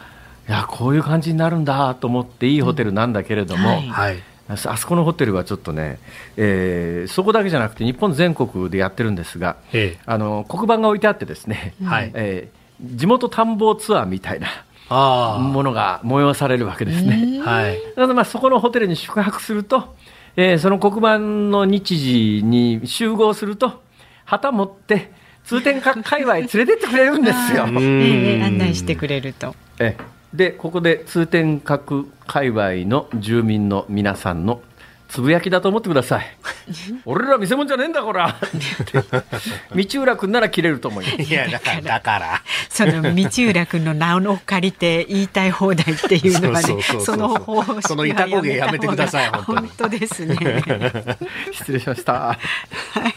[0.49, 4.17] いやこういう感じになるんだと思っていいホテルなんだけれども、うんはい、
[4.49, 5.99] あそこのホテルはちょっとね、
[6.37, 14.49] えー、そこだけじゃなくて日本全国でやってるんですが、ええ、あの黒板が置いてあってですね、はい、えー、地元探訪ツアーみたいな。
[14.91, 17.43] ものが催されるわけですね。
[17.43, 17.79] はい。
[17.95, 19.95] なのでまあそこのホテルに宿泊すると、
[20.35, 23.83] えー、その黒板の日時に集合すると
[24.25, 25.13] 旗持って
[25.45, 27.67] 通天閣界隈連れてってくれるんですよ。
[27.67, 29.55] えー、案内してくれると。
[29.79, 34.61] えーでここで通天閣界隈の住民の皆さんの
[35.09, 36.27] つぶやきだと思ってください。
[37.07, 38.37] 俺ら見せ物じゃねえんだ、こら。
[39.75, 41.23] 道浦君なら切れると思います。
[41.23, 42.43] いや、だから、だから。
[42.69, 50.37] その道浦君の名を借りて言いたい放題っていうのはね、その方式その板焦げやめてください、本当ですね。
[51.53, 52.13] 失礼しました。
[52.13, 52.37] は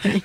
[0.06, 0.24] い。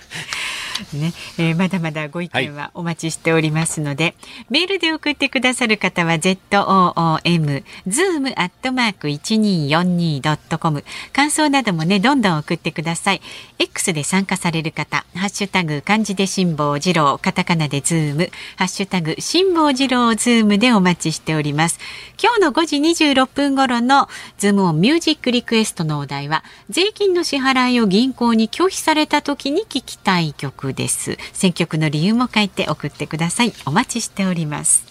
[0.94, 4.14] ね、えー、まだまだご意見はお待ちしておりますので、はい、
[4.50, 13.20] メールで送ってくださる方は zoom zoom アットマーク一二四二ドットコム感想などもねどんどん送ってください。
[13.58, 21.78] X で参加される方、ハッシュタグ漢字で辛坊治郎、カタカナでズーム、ハッシュタグ辛坊治郎ズームでお待ちしております。
[22.22, 24.08] 今日の5時26分頃の
[24.38, 31.16] ズームオンミュージックリクエストのお題は税金の支払いを銀行に拒否された時に聞きたい曲です。
[31.32, 33.52] 選曲の理由も書いて送ってください。
[33.66, 34.84] お待ちしております。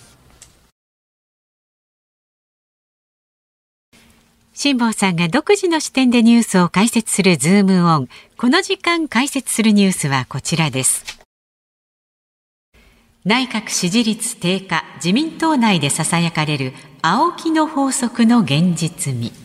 [4.54, 8.10] 辛坊さんが独自の視点でニュースを解説するズームオン。
[8.38, 11.04] この時間解説するニュースはこちらです。
[13.26, 19.45] 内閣支持率低下、自民党内で囁かれる青木の法則の現実味。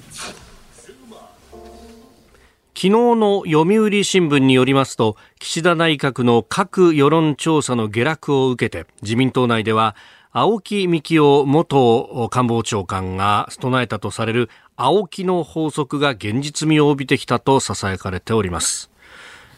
[2.81, 9.95] 昨日の読売新聞によりますと岸田内閣の各世論調査の下落を受けて自民党内では
[10.33, 18.91] 青木幹雄元官房長官が唱えたとされる青木の法則が現実味を帯びてきたと囁かれております。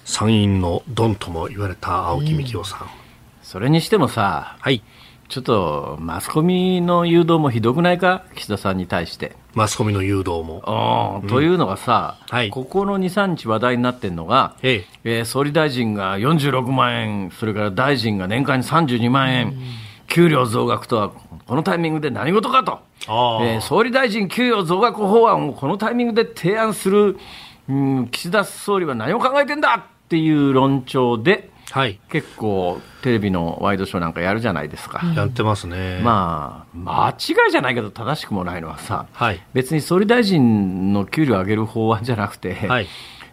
[0.04, 2.88] 参院のドンとも言われた青木幹雄さん、うん、
[3.40, 4.82] それにしてもさ、はい、
[5.28, 8.24] ちょっとマスコミの誘導もひどくないか？
[8.34, 11.20] 岸田さんに対してマスコミの誘導も。
[11.22, 15.24] うん、というのがさ、はい、ここの2、3日話題になってるのが、ええ。
[15.24, 19.54] 総理大臣が46万円、それから大臣が年間に32万円、うん。
[20.12, 21.10] 給料増額とは
[21.46, 27.16] このタイミングで何事かと、えー、総理大臣給与増額法案をこのタイミングで提案する、
[27.68, 35.00] うん、岸田総理は何を考えてんだっていう論調で、はい、結構、テレビのワイドショーなんかやるじゃないですか。
[35.16, 36.00] やってますね。
[36.02, 42.86] まあ、間違いじゃないけど、正しくもないのはさ、はい、別に総理大臣の給料を上げる法案じゃなくて、はい。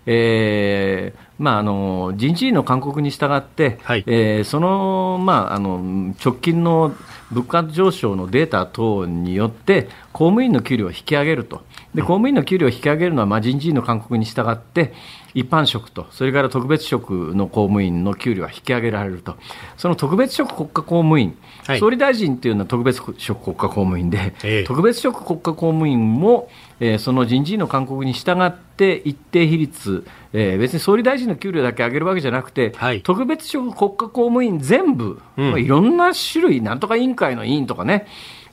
[0.05, 6.95] えーまあ、あの人事院の勧告に従って、はい、えー、その,、まあ、あの直近の
[7.31, 14.93] 物価上昇のデータ等によって、公務員の給料を引き上げると、で公務員の給料を引き上げるのは、まあ、人事院の勧告に従って、
[15.33, 19.35] 一般職と、それから特別職の公務員の給料は引き上げられると、
[19.77, 21.37] その特別職国家公務員、
[21.67, 38.07] はい、総理大臣というのは特別職国家公務員で、え特別職国家公務員も、えー、その人事院の勧告に従って一定比率、えー、別に総理大臣の給料だけ上げるわけじゃなくて、はい、特別職国家公務員全部、うん、まあ、いろんな種類、なんとか委員会の委員とかね、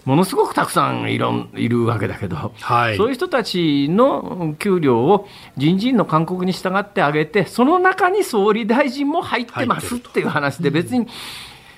[0.07, 11.09] ものすごくたくさんいろいるわけだけど、はい、そういう人たちの給料を人事院の勧告に従って上げて、その中に総理大臣も入ってますっていう話で、別に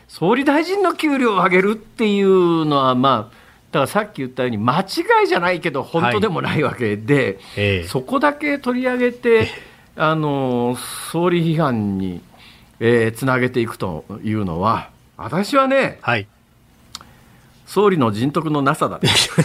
[0.09, 3.35] 総理大臣の給料を上げるっていうのは、まあ、
[3.73, 7.37] だからさっき言ったように、間違いじゃないけど、本当でもないわけで、はい。
[7.57, 9.49] えー、そこだけ取り上げて、
[9.97, 10.77] あの
[11.11, 12.21] 総理批判に、
[12.79, 16.29] えー、つなげていくというのは、私はね、はい
[17.69, 19.11] 総理の人徳のなさだ、ね、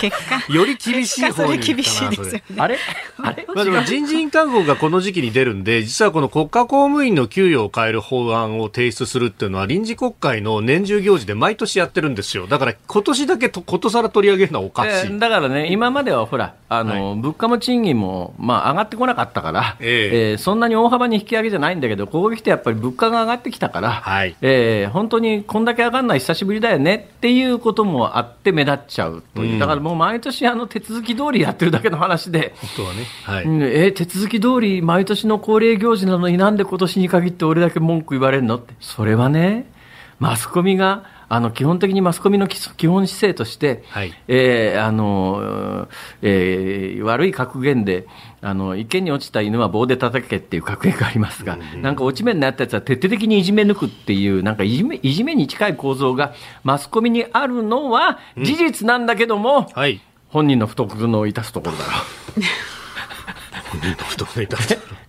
[0.00, 2.78] 結果より厳しい方に厳しいですよ、ね、あれ？
[3.22, 12.46] あれ、 まあ、でも人事院勧告がこの時期に出るんで実はこの国家公務員の給与を変える法案を提出するっていうのは臨時国会の年中行事で毎年やってるんですよ。
[12.46, 24.34] だから今年だけとことさら取り上げるのはおかしい、えー、だからね今まではほらあの、はい、物価も賃金も、まあ、上がってこなかったから、えー、えー、そんなに大幅に引き上げじゃないんだけどここに来てやっぱり物価が上がってきたから、はい。
[24.40, 33.04] えー、本当にこんだけ上がらない久しぶりだよねっていうこともあって目立っちゃうという、うん、だからもう毎年あの手続き通りやってるだけの話で、本当はね。
[33.24, 33.44] はい。
[33.44, 39.70] えー、手続き通り毎年の恒例行事なのになんで今年に限って俺だけ文句言われるのって、それはね、
[40.18, 44.12] マスコミがあの基本的にマスコミの基本姿勢として、はい。
[44.28, 45.88] えーあの
[46.22, 48.06] えー、悪い格言で
[48.40, 61.90] あの、池に落ちた犬は棒で叩けっていう格言がありますが、うんうん、なんか落ち目になったやつは徹底的にいじめ抜くっていう、なんかいじめいじめに近い構造がマスコミにあるのは事実なんだけども、うんはい、本人の不徳の致すところだろ
[62.36, 62.40] う。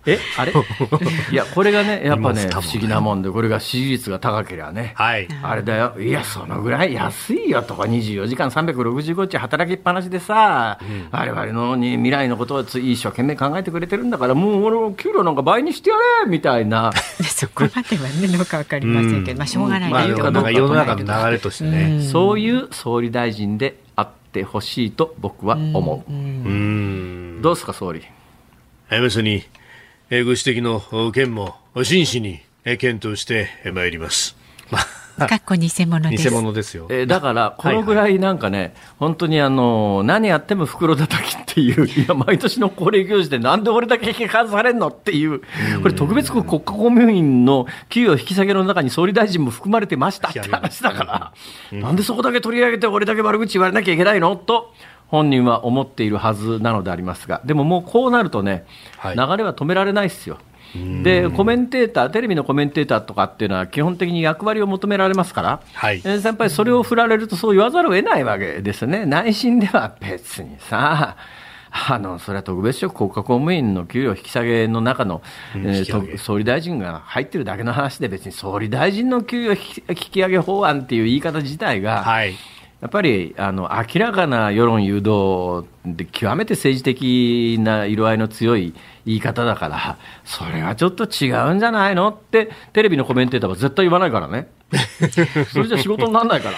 [0.06, 0.52] えあれ？
[1.32, 10.78] いや、これがね、やっぱね、不思議なもんで、これが支持率が高ければね、はい、あれだよ、いや、そのぐらい安いよとか、24時間365日働きっぱなしでさ、
[11.10, 16.92] われわれのに未来のことを一生懸命考えてくれてるんだから、もう俺、給料なんか倍にしてやれみたいな。
[17.22, 20.16] そこまではね、どうか分かりませんけど、まあ、しょうがないまあ、世
[20.68, 22.02] の中の流れとしてね。
[22.02, 26.12] そういう総理大臣であってほしいと僕は思う。
[26.12, 28.02] うどうですか、総理？
[28.90, 29.42] 要するに、
[30.08, 32.40] ご指摘の件も真摯に
[32.78, 34.36] 検討してまいります。
[35.18, 36.28] かっこ偽物です。
[36.28, 36.86] 偽物ですよ。
[36.90, 45.40] えー、だから、このぐらいなんかね、はいはい、本当にあの、何やっても袋叩きっていう、 いや、毎年の恒例行事でなんで俺だけ批判されんのっていう、
[45.82, 51.32] これ特別国国家公務員の給与引き下げの中に総理大臣も含まれてましたって話だか
[51.72, 54.36] ら、なんでそこだけ取り上げて俺だけ悪口言われなきゃいけないの？
[54.36, 54.74] と、
[55.08, 58.64] 本人は思っているはずなのでありますが、でももうこうなるとね、
[58.98, 60.38] はい、流れは止められないですよ。
[61.02, 71.16] でコメンテーター、テレビのコメンテーターとかっていうのは、基本的に役割を求められますから、はい、やっぱりそれを振られると、そう言わざるを得ないわけですね、内心では別にさ、
[71.88, 75.22] あのそれは特別職国家公務員の給与引き下げの中の、
[75.54, 82.34] えー、総理大臣が入ってるだけの話で、別に総理大臣の給与引き上げ法案っていう言い方自体が、はい
[82.80, 88.74] やっぱりあの明らかな世論誘導で極めて政治的な色合いの強い
[89.06, 94.48] 言い方だから、それはちょっと違うんじゃないのって、テレビのコメンテーターは絶対言わないからね。
[95.52, 96.56] それじゃ仕事にならないから。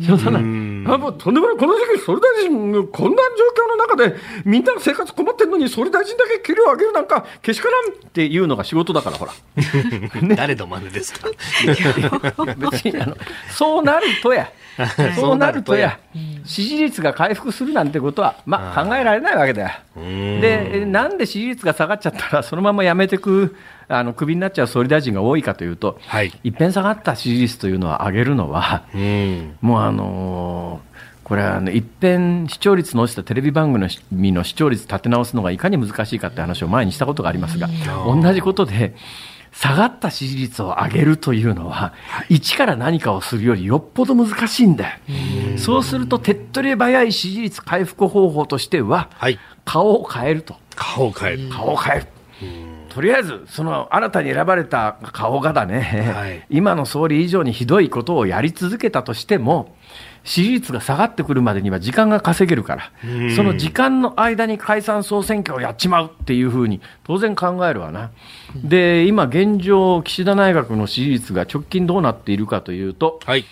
[0.00, 0.94] 仕事にならない。
[0.94, 2.50] あもうとんでもない、この時期、総理大臣、
[2.88, 9.32] こんな状況の中で、みんなの生活困ってるのに、総理大臣だけ給料上げるなんか、けしからんっていうのが仕事だから、ほら。
[10.34, 11.28] 誰の真似ですか？
[12.56, 13.16] 別にあの
[13.50, 14.50] そうなるとや、
[15.14, 15.98] そうなるとや、
[16.44, 19.70] 支持率が回復するなんてことは、まあ、考えられないわけだよ。
[19.96, 23.54] で、えなんで支持率が下がっちゃったら、そのまま辞めてく、
[23.98, 29.56] あのクビになっちゃう総理大臣が多いかというと、はい一遍下がった支持率というのは上げるのは、うん。
[29.60, 30.92] もうあのー
[31.24, 37.68] これは、ね、一遍視聴率の落ちたテレビ番組の視聴率立て直すのがいかに難しいかって話を前にしたことがありますが、
[38.04, 38.94] 同じことで、
[39.52, 41.92] 下がった支持率を上げるというのは、
[42.28, 44.98] 一から何かをするよりよっぽど難しいんだよ。
[45.58, 49.38] そうすると、手っ取り早い支持率回復方法としては、はい。
[49.64, 50.56] 顔を変えると。
[50.74, 51.48] 顔を変える。
[51.50, 52.06] 顔を変える。
[52.92, 56.44] とりあえず、その新たに選ばれた顔がだね、はい。
[56.50, 59.74] 今の総理以上にひどいことをやり続けたとしても、
[60.24, 62.90] 支持率が下がってくるまでには時間が稼げるから、
[63.34, 68.10] その時間の間に解散・総選挙をやっちまうっていうふうに当然考えるわな。
[68.62, 73.46] で、今現状、岸田内閣の支持率が直近どうなっているかというと、はい。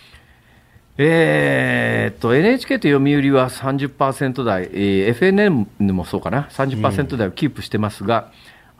[1.02, 8.30] えーっと NHK と読売は30%台、えー FNN もそうかな、30%台をキープしてますが、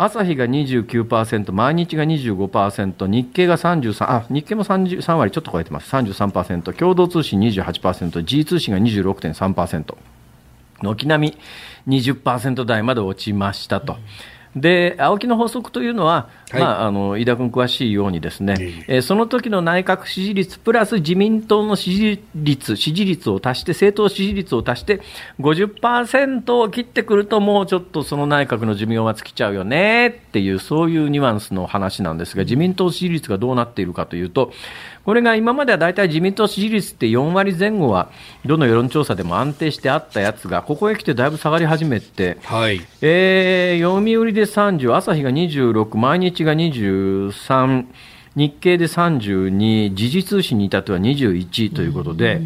[0.03, 9.95] 朝日が29%、毎日が25%、日経が33、あ日経も30 3割ちょっと超えてます、33%、共同通信28%、G 通信が26.3%。
[10.83, 11.37] 軒並
[11.87, 13.99] み20%台まで落ちましたと。
[14.57, 16.61] で、青木の法則というのは、はい。
[16.61, 18.95] まあ、あの、飯田君詳しいようにですね、ええ。
[18.97, 25.01] えーその時の内閣支持率プラス自民党の支持率、支持率を足して、政党支持率を足して、
[25.41, 34.53] 50%を切ってくると、もうちょっとその内閣の寿命は尽きちゃうよねっていう、そういうニュアンスの話なんですが、自民党支持率がどうなっているかというと、
[35.05, 38.11] これが今までは大体自民党支持率って4割前後は、
[38.45, 42.81] どの世論調査でも安定してあったやつが、ここへ来てだいぶ下がり始めて、はい。
[43.01, 47.87] えー読売で30、朝日が26、毎日が23、
[48.37, 52.41] 日経で32、時事通信に至っては21ということで、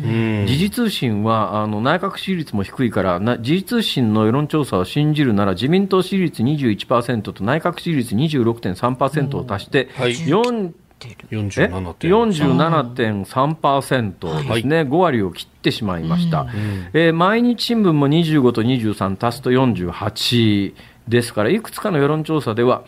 [0.47, 10.13] 時事通信はあの内閣支持率も低いから、な時事通信の世論調査を信じるなら、自民党支持率21%と内閣支持率26.3%を足して、はい。
[10.13, 10.73] 4
[11.07, 11.95] え？47.3。
[13.25, 16.47] 47.3%ですね、5割を切ってしまいました、
[16.95, 20.73] えー毎日新聞も25と23足すと48
[21.09, 22.85] ですから、いくつかの世論調査では、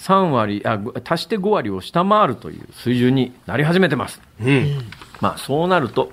[0.00, 4.20] 3割あご足して5割を下回るという水準になり始めてます。
[4.40, 4.78] うん。
[5.20, 6.12] まあ、そうなると、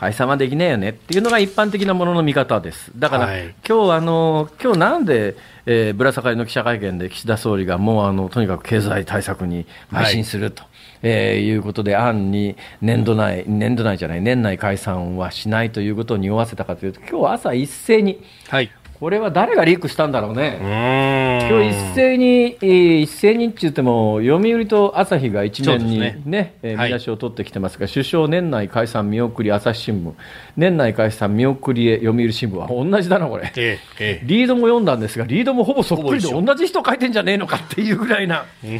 [0.00, 2.90] 解散はできねえよねっていうのが一般的なものの見方です。
[2.96, 10.64] だから、はい今日あの今日なんで、えーぶら下がりの記者会見で岸田総理がもうあのとにかく経済対策に邁進すると、
[11.02, 18.70] えーいうことで、案に年度内、年度内じゃない、年内解散はしないということを匂わせたかというと、今日朝一斉に、はい。
[19.00, 20.58] これは誰がリークしたんだろううね。
[20.60, 21.48] ーん。
[21.48, 30.12] 今日一斉に、えー一斉にって言っても、読売と朝日が一面にねね、えーはい見出しを取ってきてますが、首相年内解散見送り朝日新聞、
[30.58, 33.50] 年内解散見送りへ読売新聞は同じだな、これ。
[33.56, 38.44] ええ、えリードも読んだんですが、リードもほぼそっくりで同じ人書いてんじゃねえのかっていうぐらいな。
[38.64, 38.76] リ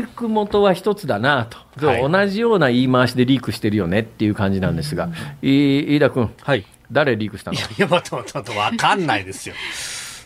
[0.00, 1.46] ーク元は一つだな
[1.78, 5.10] と、はい同じような言い回しでリークしてるよねっていう感じなんですが、
[5.42, 6.64] い飯田君、はい。
[6.90, 7.58] 誰リークしたの？
[7.58, 9.54] いや、いや、待って待って待って、わかんないですよ。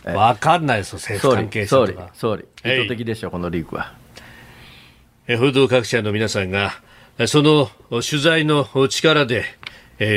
[0.05, 2.13] わかんないですよ、政府総関係理、総理者とか、。
[2.15, 3.93] 総理、えい意図的でしょ、このリークは。
[5.27, 6.81] え報道各社の皆さんが、
[7.17, 9.43] えその取材の力で、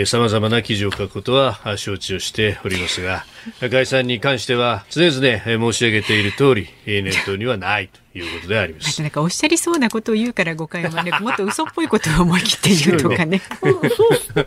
[0.07, 3.25] さまざまな記事を書くことはあ承知をしておりますが、
[3.69, 9.03] 解散に関しては常々え申し上げている通り、え念頭にはないということであります。
[9.03, 13.41] なんかおっしゃりそうなことを言うから誤解を招く もっと嘘っぽいことを思い切って言うとかね。
[13.61, 13.81] そう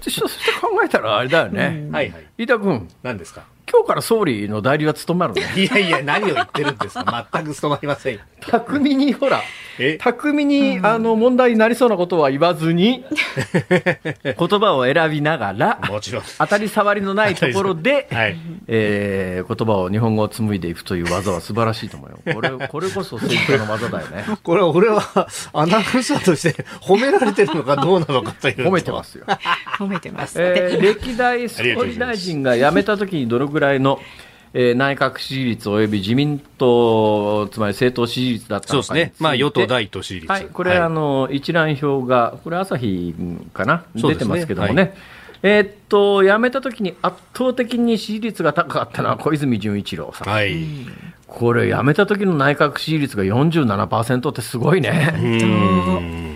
[0.01, 1.89] そして考えたらあれだよね。
[1.91, 2.23] はいはい。
[2.38, 3.43] 飯田君、何ですか？
[3.76, 5.41] 今日から総理の代理は務まるね。
[5.61, 8.21] いやいや、何を言ってるんですか全く務まりませんよ。
[8.39, 9.41] 巧みに、ほら
[9.78, 13.03] え、巧みに、あの、問題になりそうなことは言わずに、
[14.23, 16.23] 言葉を選びながら、もちろん。
[16.38, 18.38] 当たり障りのないところで、 はい。
[18.67, 22.34] えー言葉を日本語を紡いでいくという技は素晴らしいと思うよ。
[22.36, 24.26] これ、これこそ政治家の技だよね。
[24.43, 28.63] これ、俺はアナウンサーとして褒められてるのかどうなのかというと。
[28.63, 29.26] 褒めてますよ。
[29.78, 30.41] 褒めてます。
[30.41, 33.99] えー歴代総理大臣が辞めたときにどのぐらいの、
[34.53, 39.13] えー内閣支持率および自民党、つまり政党支持率だったそうですね。
[39.20, 40.32] まあ、与党第一党支持率。
[40.32, 43.13] はい、これ、あの一覧表が、これ、朝日
[43.53, 44.95] かな、ねてますけどもね、
[45.43, 50.28] えーっと、辞めた時に圧倒的に支持率が高かったのは小泉純一郎さん。
[50.28, 50.66] はい。
[51.28, 56.34] これ、辞めた時の内閣支持率が47%ってすごいね。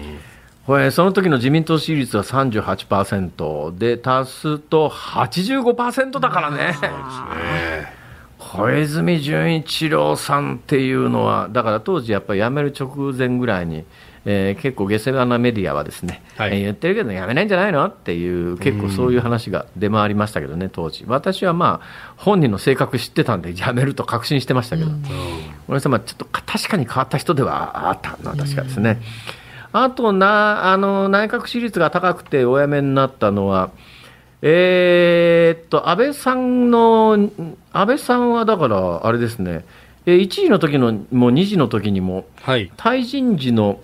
[0.70, 6.76] これ、その時の自民党支持率は38%で、足すと85%だからね。
[8.38, 13.84] 小泉純一郎さんっていうのは、だから当時、やっぱり辞める直前ぐらいに、
[14.26, 16.49] えー結構、下世話なメディアはですね、はい。
[16.51, 24.93] えー言ってるけど、辞めないんじゃないのっていう、結構そういう話が出回りましたけどね、当時、私はまあ、本人の性格知ってたんで、辞めると確信してましたけど、小
[25.70, 29.01] 林さんはちょっとか確かに変わった人ではあったのは確かですね。
[29.72, 33.72] あとなあの、内閣支持率が高くてお辞めになったのは、
[34.41, 37.30] えーっと、安倍さんの、
[37.72, 39.65] 安倍さんはだから、あれですね、
[40.05, 42.72] えー1時の時のもう2時の時にも、はい。
[42.78, 43.80] 退陣時の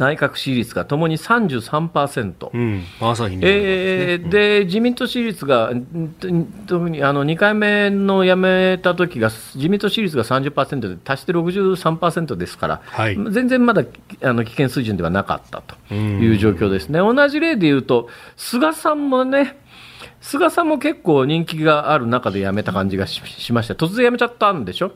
[0.00, 2.50] 内閣支持率がともに33%。
[2.52, 2.84] うん。
[3.00, 3.42] 朝日に。
[3.44, 13.84] えーで自民党支持率が、ん特にあの2回目の辞めた時が、自民党支持率が30%で、足して63%ですから、はい全然まだ
[14.22, 19.58] あの危険水準ではなかったという状況ですね、同じ例で言うと、菅さんもね、
[20.20, 24.92] 菅さんも結構人気がある中で辞めた感じがししました、突然辞めちゃったんでしょ、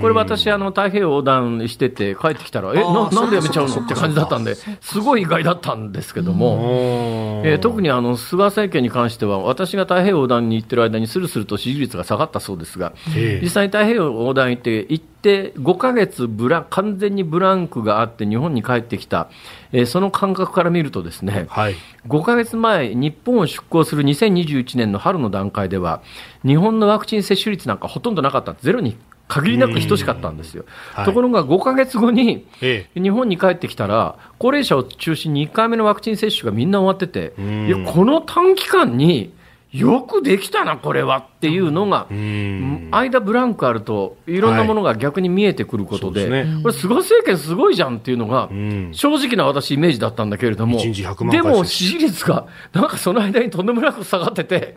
[0.00, 3.80] これ、私、あの太平洋横断してて、帰ってきたら、えななんで辞めちゃうの？
[3.80, 7.42] って感じだったんで、すごい意外だったんですけども。
[7.44, 13.40] えー特にあの菅政権に関しては、私が太平洋横断に行ってる間に、するすると支持率が下がったそうですが、ええ。
[13.42, 14.86] 実際に太平洋横断行って、
[15.26, 19.28] て5ヶ月ブラン、完全にブランクがあって、日本に帰ってきた、
[19.72, 21.74] えーその感覚から見るとですね、はい。
[22.06, 26.02] 5ヶ月前、日本を出港する2021年の春の段階では、
[26.44, 28.96] 日本のワクチン接種率なんかほとんどなかった、ゼロに
[29.26, 30.64] 限りなく等しかったんですよ。
[30.94, 31.04] はい。
[31.04, 37.66] ところが5ヶ月後に、え日本に帰ってきたら、高齢者を中心に1回目のワクチン接種がみんな終わってて、ん。
[37.66, 39.32] いやこの短期間に
[39.72, 42.88] よくできたな、これはっていうのが、ん。
[42.90, 48.90] 間ブランクあると、いろんなものが逆に見えてくることで、これ、菅政権すごいじゃんっていうのが、ん。
[48.92, 54.76] 正直な私、イメージだったんだけれども、一日100万でも支持率が、なんかその間にとんでもなく下がってて、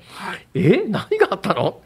[0.53, 1.81] え、何があったの？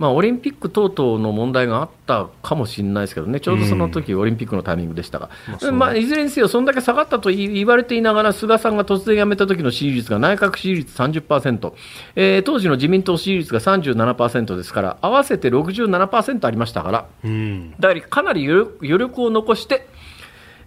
[0.00, 5.28] まあ、オリンピック等々の問題があったかもしれないですけどね、ちょうどその時、オリンピックのタイミングでしたが、
[5.72, 11.72] まあいずれにせよ、そんだけ下がったと言言われていながら、菅さんが突然辞めた時の支持率が内閣支持率30%、
[12.16, 17.72] えー当時の自民党支持率が37%ですから、合わせて67%ありましたから、うん。
[17.78, 19.86] だからかなり余力余力を残して、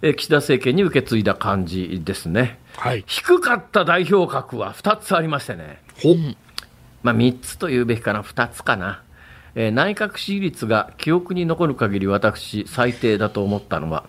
[0.02, 2.60] えー岸田政権に受け継いだ感じですね。
[2.76, 3.02] はい。
[3.08, 5.82] 低かった代表格は2つありましてね。
[6.00, 6.14] ほ
[7.02, 9.02] まあ、3つと言うべきかな、2つかな。
[9.54, 14.04] えー内閣支持率が記憶に残る限り私、最低だと思ったのは、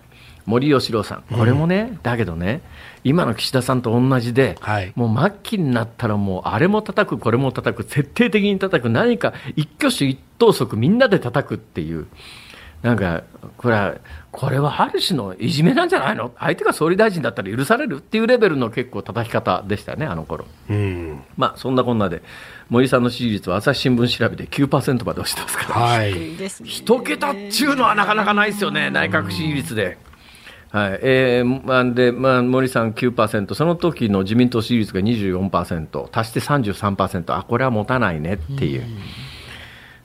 [0.46, 1.34] 森喜朗さん。
[1.36, 2.62] これもね、だけどね、
[3.04, 12.06] 今の岸田さんと同じで、はいもう末期になったらもう、あれも叩く、これも叩く、徹底的に叩く、何か一挙手一投足みんなで叩くっていう。
[12.82, 13.24] なんか、
[13.56, 13.94] これは、
[14.36, 16.30] これはある種のいじめなんじゃないの？
[16.38, 20.44] 相手が総理大臣だったら許されるっていうレベルの結構叩き方でしたね、あの頃。
[20.68, 21.22] うん。
[21.36, 22.22] まあ、そんなこんなで、
[22.68, 26.32] 森さんの支持率は朝日新聞調べで9%まで押してますから、はい。
[26.32, 26.68] いいですね。
[26.68, 29.96] 一桁っていうのはなかなかないですよね、内閣支持率で。
[30.70, 38.84] はいえーまあでまあ、森さん9%、その時の自民党支持率が24%、足して33%、あこれは持たないねっていう、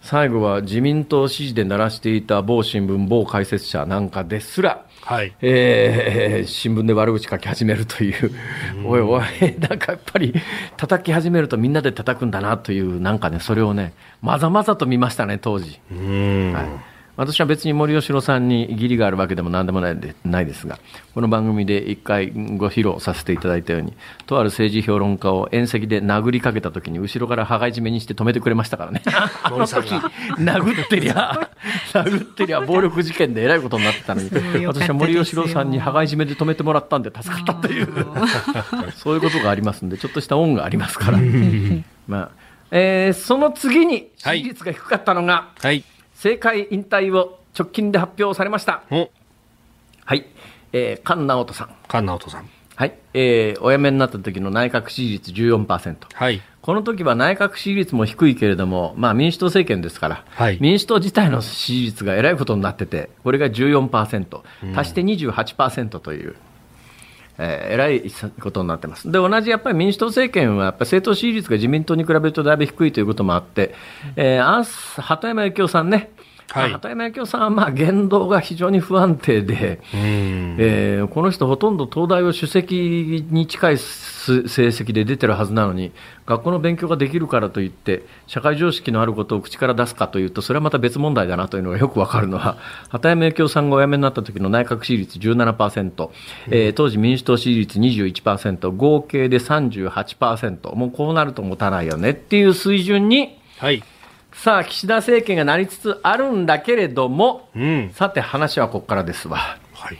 [0.01, 5.33] 最後は自民党支持で鳴らしていた某新聞、某解説者なんかですら、はい。
[5.41, 8.31] えー新聞で悪口書き始めるという、
[8.85, 9.23] おいおい、
[9.59, 10.33] なんかやっぱり
[10.77, 15.79] 叩き始めるとみんなで叩くんだなという、なんかね、それをね、まざまざと見ましたね、当時。
[15.91, 16.53] うん。
[16.53, 16.90] はい
[17.21, 20.79] 私は別に森喜朗さんに義理があるわけでもなんでもないでないですが、
[21.13, 23.93] この番組で一回ご披露させていただいたように、
[24.25, 29.03] とある政治評論家を縁石で殴りかけたときに、後ろから羽交い締めにして止めてくれましたからね。
[29.05, 29.93] あの時、
[30.41, 31.47] 殴ってりゃ、
[31.93, 37.87] 殴ってりゃ暴力事件でえらいことになってたのに私は森喜朗さんに羽交い締めで止めてもらったんで助かったという、
[38.97, 41.19] そういうことがありますんで、ちょっとした恩がありますから。
[42.07, 42.29] まあ
[42.71, 45.83] えーその次に支持率が低かったのが、はい。
[46.21, 48.83] 政界引退を直近で発表されました。
[48.91, 49.09] お、
[50.05, 50.27] はい。
[50.71, 51.75] えー、菅直人さん。
[51.89, 52.49] 菅直人さん。
[52.75, 52.93] はい。
[53.15, 55.95] えー、お辞めになった時の内閣支持率14%。
[56.13, 56.39] はい。
[56.61, 64.41] この時は内閣支持率も低いけれども、まあ民主党政権ですから、はい民主党自体の支持率がえらいことになってて、これが14%、
[64.75, 66.35] 足して28%という、
[67.43, 68.03] えーえらい
[68.39, 69.11] ことになってます。
[69.11, 73.73] で、同じやっぱり民主党政権は、やっぱ政党支持率が自民党に比べるとだいぶ低いということもあって、
[74.15, 76.11] えー、あ鳩山幸夫さんね、
[76.49, 85.93] はい、畑山幸夫さんはまあ言動が非常に不安定で、えー、この人、ほとんど東大を首席に近い成績で出てるはずなのに、
[86.25, 92.57] 学校の勉強ができるからといって、社会常識のあることを口から出すかというと、それはまた別問題だなというのがよくわかるのは、
[92.89, 96.09] 畑山幸夫さんがお辞めになった時の内閣支持率17%、
[96.49, 103.83] えー、当時民主党支持率21%、合計で38%、もうこうなると持たないよねっていう水準に、はい
[104.33, 109.57] さあ、岸田政権がなりつつあるんだけれども、うん、さて話はここからですわ。
[109.73, 109.97] はい、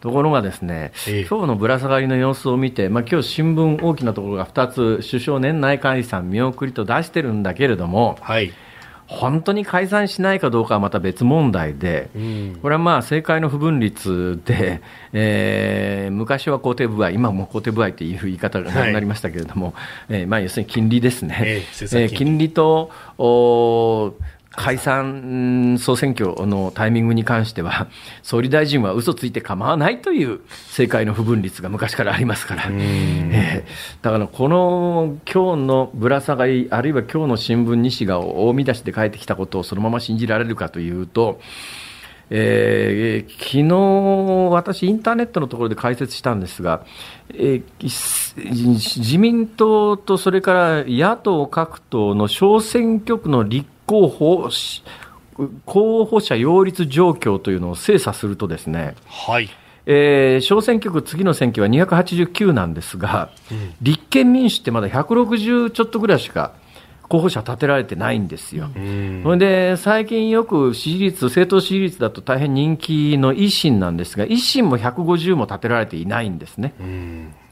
[0.00, 8.52] ところがですね、え今日のぶら下がりの様子を見て、まあ今日新聞大きなところが2つ、首相年内解散見送りと出してるんだけれども、はい
[9.10, 14.80] 本当に解散しないかどうかはまた別問題で、うん、これはまあ政界の不分率で、
[15.12, 19.74] えー、昔は肯定部合、今も肯定部合という言い方がなりましたけれども、
[20.08, 24.14] はい、えー、まあ要するに金利ですね、えー、金利とお
[24.52, 27.86] 解散総選挙のタイミングに関しては、
[28.22, 41.40] 総理大臣は嘘ついて構わないという政界の不分率が昔からありますから、えー、だからこの今日のぶら下がり、あるいは今日の新聞2紙が大見出しで書いてきたことをそのまま信じられるかというと、
[42.32, 46.84] えー、昨日、私、インターネットのところで解説したんですが、
[47.34, 54.50] えー、自民党とそれから野党各党の小選挙区の立候補
[55.66, 59.50] 候補者擁立状況というのを精査するとですね、はい
[59.86, 66.52] えー、小選挙区、次の選挙は289なんですが、うん、立憲民主ってまだ160ちょっとぐらいしか
[67.08, 68.70] 候補者立てられてないんですよ。
[69.24, 76.72] それで、最近よく支持率、政党支持率だと大変人気の維新なんですが、維新も150も立てられていないんですね。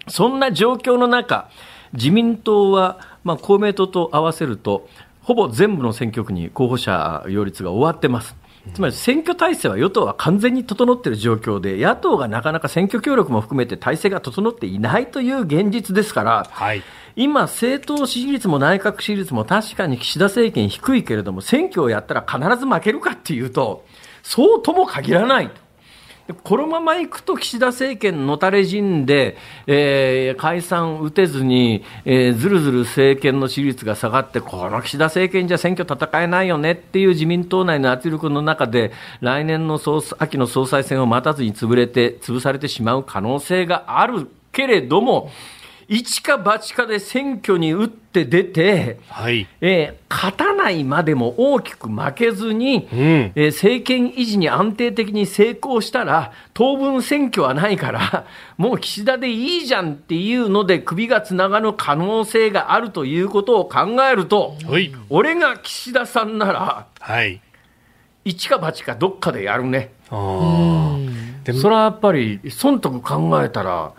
[0.06, 1.48] そんな状況の中、
[1.92, 4.88] 自民党は、まあ、公明党と合わせると、
[5.28, 8.34] ほぼ全部の選挙区に候補者擁立が終わってます。
[8.72, 16.82] つまり選挙体制は与党は完全に整っている状況で、野党がなかなか選挙協力も含めて体制が整っていないという現実ですから、はい、
[17.14, 23.84] 今、政党支持率も内閣支持率も確かに岸田政権低いけれども、選挙をやったら必ず負けるかっていうと、
[24.22, 25.67] そうとも限らないと。
[26.44, 45.30] このままいくと岸田政権のたれ死んで、えー、解散打てずに、えー、ずるずる政権の支持率が下がって、この岸田政権じゃ選挙戦えないよねっていう自民党内の圧力の中で、来年の総秋の総裁選を待たずに潰れて、潰されてしまう可能性があるけれども、
[45.88, 49.48] 一か八かで選挙に打って出て、はい。
[49.62, 58.26] えー、勝たないまでも大きく負けずに、うん、えー、政権維持に安定的に成功したら、当分選挙はないから、
[58.58, 67.40] もう岸田でいいじゃんっていうので、首がつながる可能性があるということを考えると、はい、俺が岸田さんなら、はい、
[68.26, 69.90] 一か八かどっかでやるね。
[70.10, 70.98] あ
[71.46, 73.92] それはやっぱり、損得考えたら、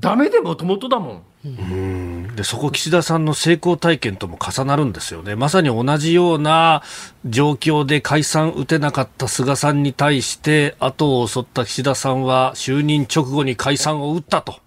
[0.00, 1.22] ダメでもともとだもん。
[1.44, 6.82] うんでそこ、岸田さんの成功体験とも重なるんですよね、まさに同じような
[7.26, 14.60] 状況で解散打てなかった菅さんに対して、後を襲った岸田さんは、就任直後に解散を打ったと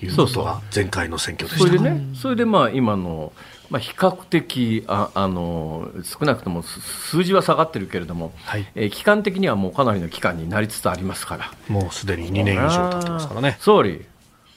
[0.00, 3.32] いうことが、前回の選挙でしたそれでね、それでまあ今の、
[3.68, 11.50] まあ、比較的ああの、少なくとも数字は下がってるけれども、はいえー、期間的にはもうかなりの期間になりつつありますから。
[11.68, 13.56] もうすでに2年以上経ってますからね。
[13.60, 14.04] 総理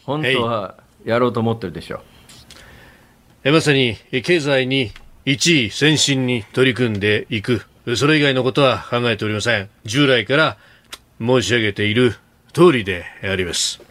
[0.05, 2.01] 本当はやろうと思ってるでしょ
[3.43, 3.51] う。
[3.51, 4.91] まさに経済に
[5.25, 7.61] 一位先進に取り組んでいく。
[7.95, 9.69] それ以外のことは考えておりません。
[9.83, 10.57] 従来から
[11.19, 12.15] 申し上げている
[12.53, 13.81] 通りであります。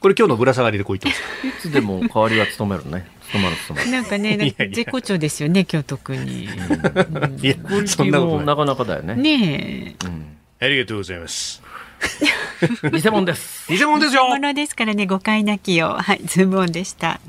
[0.00, 1.66] これ今日のぶら下がりでこう言ってます。
[1.66, 3.06] いつでも代わりは務めるね。
[3.28, 3.90] 務まる務まる。
[3.90, 6.44] なんかね、絶好調ですよね、今日特に。
[6.44, 7.54] いや、
[7.86, 9.14] そんなことなかなかだよね。
[9.14, 10.36] ねえ、うん。
[10.60, 11.62] ありがとうございます。
[12.92, 13.72] 偽物です。
[13.72, 14.24] 偽物ですよ。
[14.26, 15.96] 偽物ですからね、誤解なきよう。
[15.98, 17.20] はい、ズームオンでした。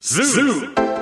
[0.00, 0.44] ズー
[0.76, 0.92] ム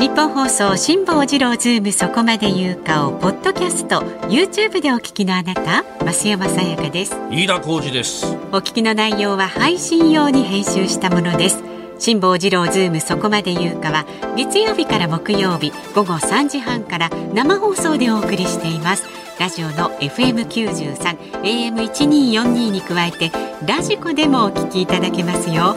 [0.00, 11.62] ニッポン放送辛坊治郎ズームそこまで言うかをポッドキャスト YouTube でお聞きのあなた増山さやかです飯田浩二ですお聞きの内容は配信用に編集したものです
[12.00, 19.04] 辛坊治郎ズームそこまで言うかは月曜日から木曜日午後3時半から生放送でお送りしています。
[19.38, 20.96] ラジオの FM93
[21.42, 23.30] AM1242 に加えて
[23.66, 25.76] ラジコでもお聞きいただけますよ。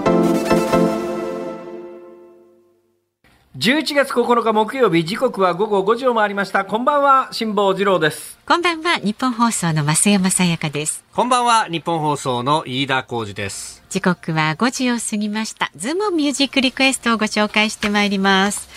[3.61, 6.65] 11月9日木曜日時刻は午後5時を回りました。
[6.65, 8.39] こんばんは辛坊治郎です。
[8.43, 11.03] こんばんはニッポン放送の増山さやかです。
[11.13, 13.83] こんばんはニッポン放送の飯田浩二です。
[13.91, 15.69] 時刻は5時を過ぎました。
[15.75, 18.67] ズームミュージックリクエストをご紹介してまいります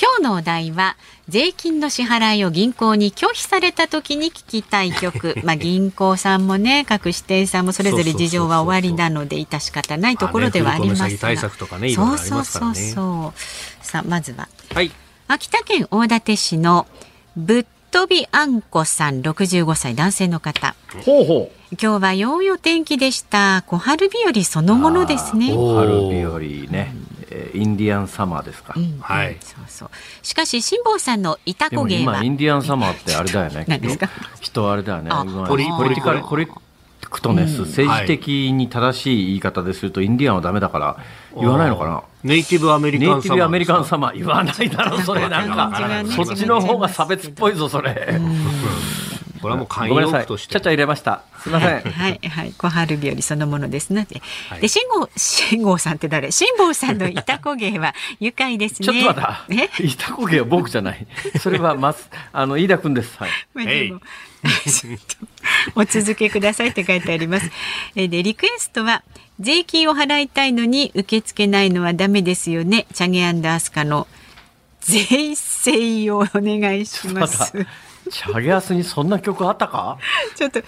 [0.00, 0.96] 今日のお題は
[1.28, 5.36] 税金の支払いを銀行に拒否された時に聞きたい曲。
[5.44, 12.74] まあ銀行さんもね各支店さんもそれぞれ事情は終わりなので致し方ないところではありますが、ね、対策とかねいろいろありますからね。
[12.74, 14.90] そうそうそうさあまずは、はい、
[15.28, 16.86] 秋田県大館市の
[17.36, 20.74] ぶっ飛びあんこさん65歳男性の方。
[21.04, 21.76] ほうほう。
[21.80, 23.64] 今日はようよ天気でした。
[23.66, 25.48] 小春日和そのものですね。
[25.48, 26.94] 春日和ね、
[27.54, 29.36] インディアンサマーですか、うん、はい。
[29.40, 29.90] そうそう。
[30.22, 33.64] しかし辛坊さんのいたこ芸は今インディアンサマーってあれだよね。
[33.68, 34.08] 何ですか？
[34.40, 35.10] 人あれだよね。
[35.12, 36.20] あポリポリティカル。
[36.20, 37.66] ポコレクトネス、うん。
[37.66, 40.96] 政治的に正しい言い方でするとインディアンはダメだから
[41.36, 42.02] 言わないのかな。
[42.24, 45.28] ネイティブアメリネイカンサマーティブアメリカンサマー言わないだろそれ。
[45.28, 48.18] なんかそっちの方が差別っぽいぞそれ
[49.42, 51.22] これはもう慣用句としてちゃちゃ入れました。
[51.40, 51.80] すいません。
[51.80, 52.20] はい。
[52.28, 54.60] はい小春日和そのものですので、はい。
[54.60, 56.30] で辛坊辛坊さんって誰？
[56.30, 58.86] 辛坊さんのいたこ芸は愉快ですね。
[58.86, 61.06] ちょっと待っいたこげは僕じゃない。
[61.40, 62.08] それはます。
[62.32, 63.18] あの飯田君です。
[63.18, 63.30] はい。
[63.52, 64.00] まあでも
[65.76, 67.50] お続けくださいって書いてあります。
[67.94, 69.04] えーで、リクエストは、
[69.40, 72.86] 税金を払いたいのに受け付けないのはダメですよね。
[72.92, 74.06] チャゲアンダースカの
[74.80, 77.54] 税制をお願いします。
[78.10, 79.98] チャゲアスにそんな曲あったか？
[80.36, 80.60] ちょっと、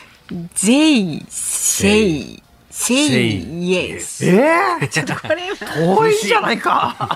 [0.55, 4.27] 税制、制イエス。
[4.27, 4.43] え
[4.83, 5.57] えちょっとこれは。
[5.99, 7.09] 遠いじゃないか。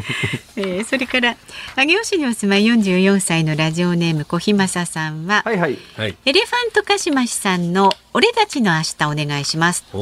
[0.56, 1.36] えーそれから、
[1.76, 5.78] 上尾市にお住まい44歳のラジオネーム小日正さんは、はいはい。
[5.96, 6.16] はい。
[6.24, 8.82] エレファントカシマシさんの俺たちの明
[9.14, 9.84] 日お願いします。
[9.94, 9.98] お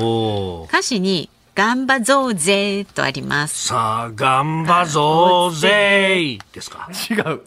[0.63, 3.69] お歌詞に頑張ぞうぜとあります。
[3.69, 6.91] さあ頑張ぞうぜですか？
[7.11, 7.17] 違う。
[7.19, 7.41] 違う。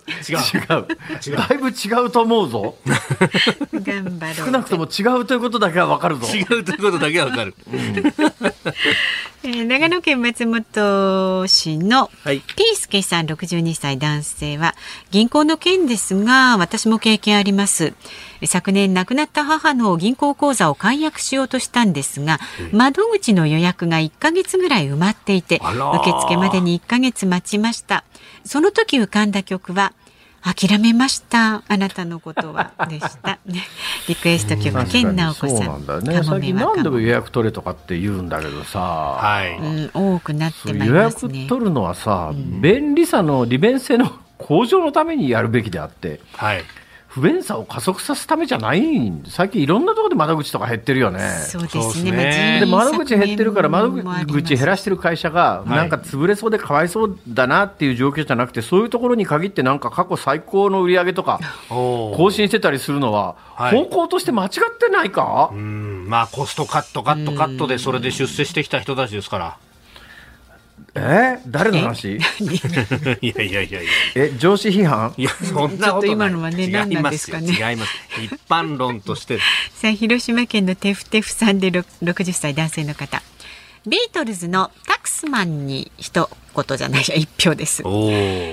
[1.27, 1.37] 違う。
[1.37, 2.75] だいぶ違うと思うぞ。
[3.71, 4.45] 頑張ろう。
[4.47, 6.25] 少なくとも違うということだけはわかるぞ。
[6.35, 7.53] 違うということだけはわかる。
[9.43, 12.41] えー長野県松本市のはい。
[12.41, 14.75] ピースケさん62歳男性は
[15.11, 17.93] 銀行の件ですが私も経験あります
[18.45, 22.39] 昨年亡くなった母の銀行口座を解約しようとしたんですが
[22.71, 28.03] 窓口の予約が1ヶ月ぐらい埋まっていて受付までに1ヶ月待ちました。
[28.45, 29.93] その時浮かんだ曲は
[30.41, 33.39] 諦めましたあなたのことはでした。
[33.45, 33.65] ね
[34.07, 35.49] リクエスト曲健直子さん。
[35.49, 36.23] そうなんだよね。
[36.23, 39.57] 最近何でも予約取れとかって言うんだけどさ、はい。
[39.57, 41.45] うん、多くなってまいり予約ますね。
[41.49, 42.31] 取るのはさ、
[42.61, 46.63] 便利さの利便性の向上のためにやるべきであってはい
[47.09, 48.81] 不便さを加速させるためじゃない
[49.27, 51.19] 最近いろんなところで窓口とか減ってるよね。
[51.47, 52.11] そうですね。
[52.11, 52.57] ね。
[52.61, 61.39] でまあ窓口減ってるから窓口減らししてる会社がいなんか潰れそうでかわいそうだなっていう状況じゃなくてそういうところに限ってなんか過去最高の売り上げとか
[61.69, 63.77] 更新してたりするのははい。
[63.77, 66.05] 方向として間違ってないか、うん。
[66.07, 69.57] まあコストカットカットカットでそれで出世してきた人たちですから
[70.95, 70.99] え？
[70.99, 72.17] ー誰の話？
[73.21, 73.91] いやいやいやいや。
[74.15, 75.13] え上司批判？
[75.17, 75.89] いやそんなことない。
[75.89, 77.71] ちょっと今のはね違い何なんますよですかね。
[77.71, 79.39] 違います一般論として。
[79.73, 83.21] さあ広島県のテフテフさんでろ60歳男性の方。
[83.87, 87.81] ビートルズのタクスマンに一言じゃないや一票です。
[87.85, 88.09] おお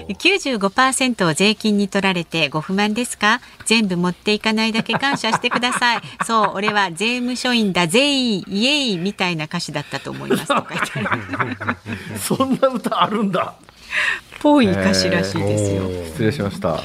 [0.08, 3.40] 95%を税金に取られてご不満ですか？
[3.64, 6.00] 全部持っていかないだけ感謝してください。
[6.24, 10.44] そう、俺は税務署員だ、ぜい、イエイみたいな歌詞だったと思います。
[12.20, 13.54] そんな歌あるんだ
[14.38, 15.82] ぽい歌詞らしいですよ。
[16.12, 16.68] 失礼しました。
[16.72, 16.80] はい。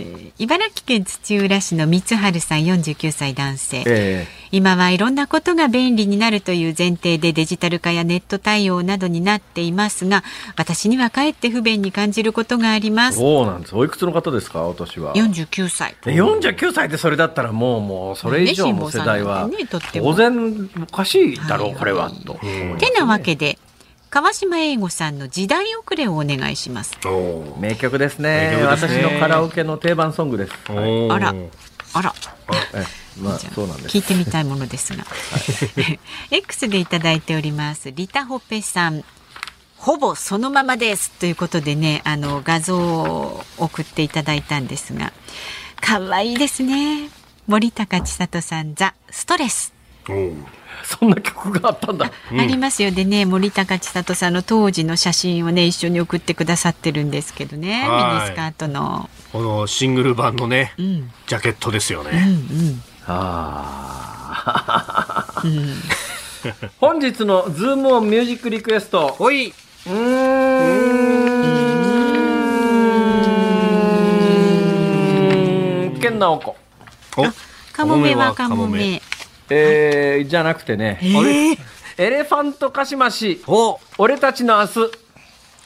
[0.00, 3.82] えー茨城県土浦市の三春さん49歳男性。
[3.86, 10.22] え今はいろんなことが便利になるという前提でデジタル化やネット対応などになっていますが
[10.56, 13.18] 私にはかえって不便に感じることがありまー、す。
[13.18, 13.74] そうなんです。
[13.74, 14.64] おいくつの方ですか？
[14.68, 15.96] お年は49歳。
[16.04, 19.48] で49歳でそれだったらもうもうそれ以上の世代は
[19.92, 22.34] 当然おかしいだろうはいこれはと
[22.78, 23.58] てなわけで
[24.10, 26.98] 川島英吾さんの時代遅れをお願いします。
[27.58, 28.52] 名曲ですね。
[28.56, 29.02] 名曲ですね。
[29.08, 31.34] 私のカラオケの定番ソングです、はいあら
[31.92, 32.14] あら。
[32.74, 32.84] え
[33.20, 33.96] まあじゃあそうなんです。
[33.96, 35.04] 聞いてみたいものですが。
[36.30, 39.04] X でいただいておりますリタホペさん。
[39.76, 45.12] ほぼそのままですということでねあの画像を送っていただいたんですが。
[45.80, 47.10] 可愛いですね。
[47.46, 49.72] 森高千里さんザストレス
[50.84, 52.06] そんな曲があったんだ。
[52.06, 62.24] ありますよでね森高千里さんの当時の写真をね一緒に送ってくださってるんですけどねミはいニスカートの、このシングル版のね、うんジャケットですようんね。
[62.26, 64.04] うんあ
[64.44, 65.42] あ。
[65.44, 65.74] うん、
[66.78, 69.08] 本日のズームオンミュージックリクエスト。
[69.08, 69.48] ほい。
[69.48, 69.92] うー
[75.96, 75.98] ん。
[76.00, 76.56] 健直子。
[77.16, 77.24] お、
[77.72, 79.00] カモメはカモメ
[79.50, 81.58] えー、じゃなくてね、えー、
[81.98, 84.78] エレファントカシマシ、お、俺たちの明日。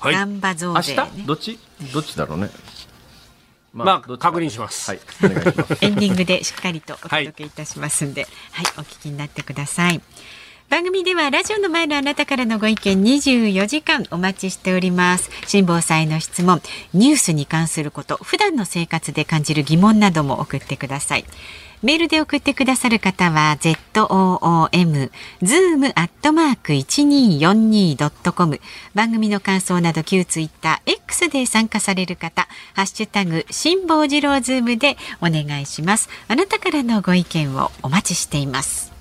[0.00, 0.26] はい。
[0.26, 1.58] 明税、ね日、どっち？
[1.92, 2.50] どっちだろうね。
[3.72, 4.90] ままあ、どっち確認します。
[4.90, 5.78] はい、お願いします。
[5.84, 10.00] エンディングでしっかりとお届けいたしますんで、はい、お聞きになってください。
[10.68, 15.30] 番組ではラジオの前のあなたからのご意見24時間お待ちしております。
[15.46, 16.62] 辛坊さんへの質問、
[16.94, 21.26] ニュースに関すること、普段の生活で感じる疑問なども送ってください。
[21.82, 25.10] メールで送ってくださる方は zoom
[25.42, 28.60] zoom アットマーク 1242.com
[28.94, 36.08] 番組の感想など旧ツイッター X で参加される方ハッシュタグ辛坊治郎ズームでお願いします。
[36.28, 38.92] あなたからのご意見をお待ちしています。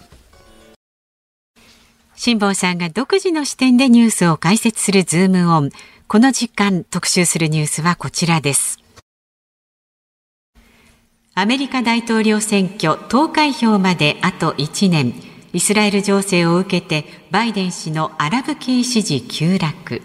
[2.16, 5.70] 辛坊さんが独自の視点でニュースを解説するズームオン。
[6.08, 8.81] この時間特集するニュースはこちらです。
[11.42, 15.16] アメリカ大統領選挙投開票まであと1年
[15.54, 20.04] イスラエル情勢を受けてバイデン氏のアラブ系支持急落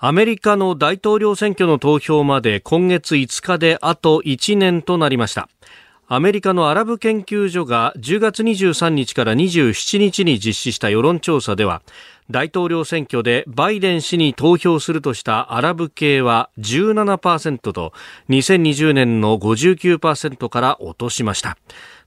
[0.00, 5.48] アメリカの大統領選挙の投票まで今月5日であと1年となりました。
[6.08, 11.82] アメリカのアラブ研究所が10月23日から27日に実施した世論調査では、
[12.30, 17.92] 大統領選挙でバイデン氏に投票するとしたアラブ系は17%と
[18.28, 21.56] 2020年の59%から落としました。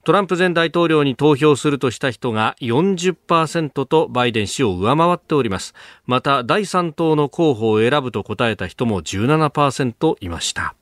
[0.04, 5.74] トランプ前大統領に投票するとした人が40%とバイデン氏を上回っております。
[6.06, 10.76] また第3党の候補を選ぶと答えた人も17%いました。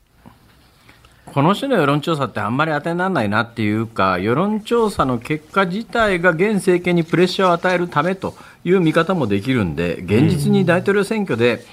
[1.25, 8.33] この種の世論調査ってあんまり当てにならないなっていうか、世論調査の結果自体が現政権にプレッシャーを与えるためと
[8.67, 11.63] いう見方もできるんで、現実に大統領選挙で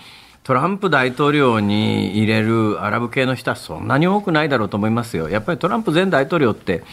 [0.45, 5.29] トランプ大統領に入れるアラブ系の人はそんなに多くないだろうと思いますよ。
[5.29, 6.85] やっぱりトランプ前大統領って、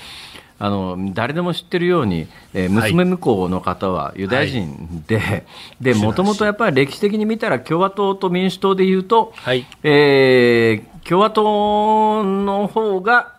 [0.57, 5.45] あの誰でも知ってるように、えー娘向こうの方はユダヤ人で、
[5.79, 9.67] でもともとやっぱり歴史的に見たら共和党と民主党でいうと、はい。
[9.83, 13.33] えー共和党の方が、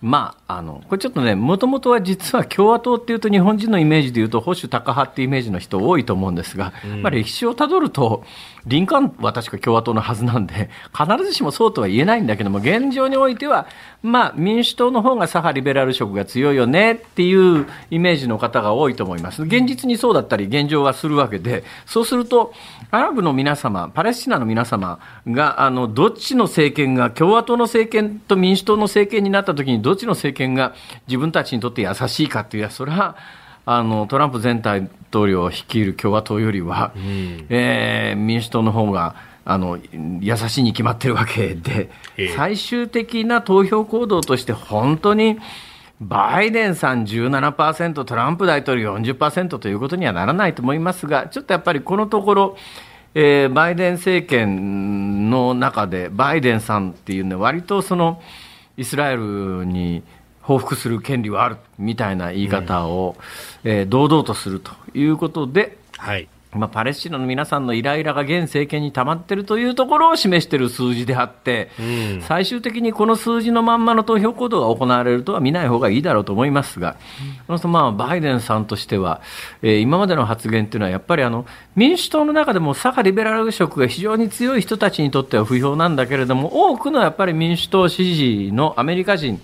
[0.00, 6.72] まあ、あのこれちょっとね、もともとは実は共和党っていうと、日本人のイメージでいうと、保守タカ派っていうイメージの人多いと思うんですが、
[7.02, 8.24] まあ、歴史をたどると、
[8.66, 13.66] リンカーンは確か共和党のはずなんで、必ずしもそうとは言えないんだけども、現状においては、
[14.02, 19.42] まあ、民主党の方が左派リベラル色が強いよねっていうイメージの方が多いと思います。
[19.42, 22.52] 現実にそうだったり、現状はするわけで、そうすると、
[22.90, 30.74] アラブの皆様、パレスチナの皆様が、あの、どっちの政権が、共和党の政権と民主党の政権になった時に、どっちの政権が
[31.06, 33.16] 自分たちにとって優しいかっていうと、それは、
[33.64, 36.92] あのトランプ前大統領を率いる共和党よりは、
[37.48, 39.14] えー民主党の方が
[39.46, 39.78] あの
[40.20, 42.28] 優しいに決まってるわけで、ええ。
[42.28, 45.38] 最終的な投票行動として本当に
[46.02, 52.56] バイデンさん17%、トランプ大統領40%ということにはならないと思いますが、ちょっとやっぱりこのところ、
[53.14, 58.20] えーバイデン政権の中で、バイデンさんっていうのは、割とその
[58.78, 60.02] イスラエルに
[60.40, 63.16] 報復する権利はあるみたいな言い方を、
[63.64, 66.28] えー堂々とするということで、はい。
[66.52, 71.70] まあ、パレスチナの皆さんのイライラが現政権に溜まっているというところを示している数字であって、
[72.22, 76.96] 最終的にこの数字のまんまの投票行動が行われるとは見ない方がいいだろうと思いますが、
[77.58, 79.20] そのまあバイデンさんとしては、
[79.60, 81.44] えー今までの発言というのは、やっぱりあの
[81.76, 89.38] 民主党の中でも左派リベラル色が非常に強い人たちにとっては不評なんだけれども、多くのやっぱり民主党支持のアメリカ人、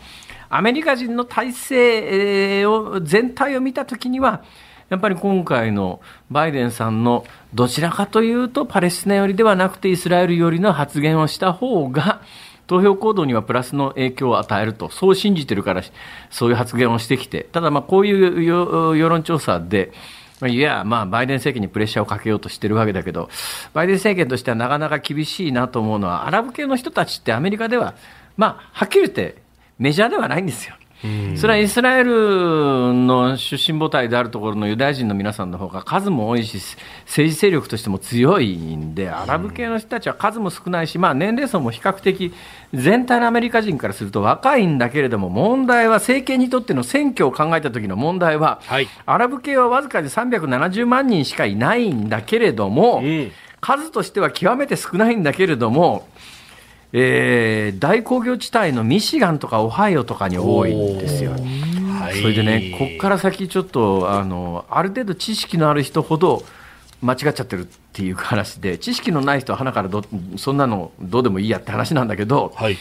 [0.49, 4.43] アメリカ人の体制えーを全体を見たときには、
[4.89, 12.21] やっぱり今回のバイデンさんのどちらかというとパレスチナ寄りではなくてイスラエル寄りの発言をした方が
[12.67, 15.83] 投票行動にはプラスの影響を与えると、そう信じてるから
[16.31, 19.93] そういう発言をしてきて、ただこういう世世論調査で、
[20.47, 23.29] いや、まあ、バイデン政権にプレッシャーをかけようとしてるわけだけど、
[23.73, 27.95] バイデン政権としてはなかなか厳しいなと思うのは、アラブ系の人たちってアメリカでは、
[28.37, 29.37] まあ、はっきり言って
[29.79, 30.75] メジャーではないんですよ。
[31.37, 36.59] それはイスラエルの出身母体であるところのユダヤ人の皆さんの方が数も多いし、
[37.05, 42.33] 政治勢力としても強いんで、アラブ系の人たちは数も少ないし、まあ、年齢層も比較的、
[42.73, 48.89] 全体のアメリカ人からすると若いんだけれども、問題は政権にとっての選挙を考えた時の問題は、はい。
[49.05, 53.31] アラブ系はわずかで370万人しかいないんだけれども、ん。
[53.61, 56.09] 数としては極めて少ないんだけれども、
[56.97, 61.33] えー大工業地帯のミシガンとかオハイオとかに多いんですよ。
[61.33, 66.45] はいそれでね、ここから先、ちょっとあのある程度知識のある人ほど
[67.03, 70.05] 間違っちゃってるっていう話で、知識のない人は花からど
[70.37, 72.77] そんなのどうでもいいやって話なんだけど、はい。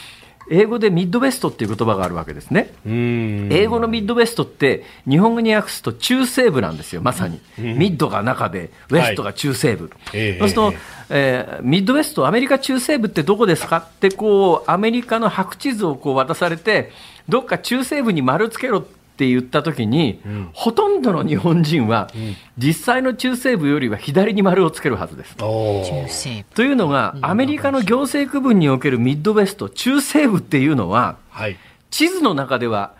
[0.50, 2.72] 英語でミッドウェストっていう言葉があるわけですね。
[2.86, 3.48] うん。
[3.52, 7.40] 英語のミッドウェストって日本語に訳すと中西部なんですよ、まさに。
[7.58, 9.90] ミッドが中で、ウェストが中西部。
[10.12, 10.74] ええそうすると、
[11.10, 16.90] えーミッドウェスト、アメリカ中西部ってどこですかってこう、アメリカの白地図をこう渡されて、
[17.28, 20.20] どっか中西部に丸つけろって言ったときに、
[20.52, 22.10] ほとんどの日本人は、
[22.58, 25.36] 実際の中西部よりは左に丸をつけるはずです。
[25.40, 26.04] おー。
[26.04, 26.56] 中西部。
[26.56, 31.56] というのが、アメリカの行政区分におけるミッドウェスト、中西部っていうのは、はい。
[31.90, 32.94] 地図の中では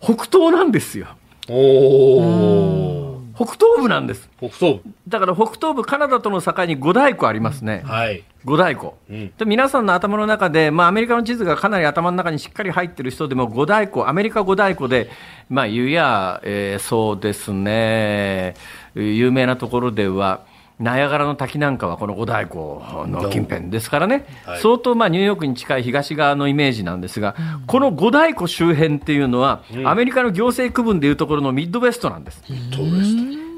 [0.00, 1.08] 北東なんですよ。
[1.50, 4.28] おー北東部なんです。
[4.38, 7.82] 北東だから北東部、カナダとの境に五大湖ありますね。
[7.84, 7.92] 部。
[7.92, 8.24] はい。
[8.44, 15.08] 五大湖、うんで皆さんの頭の中で、まあ、アメリカの地図がかなり頭の中にしっかり入ってる人でも五大湖、アメリカ五大湖で、
[15.48, 18.54] まあ、言うや、えーそうですね、
[18.96, 20.40] 有名なところでは、
[20.78, 24.60] ナイアガラの滝なんかはこの五大湖の近辺ですからね、はい。
[24.60, 27.34] 相当まあニューヨークに近い東側のイメージなんですが、
[27.66, 32.42] この五大湖周辺っていうのは、アメリカの行政区分でいうところのミッドウェストなんです。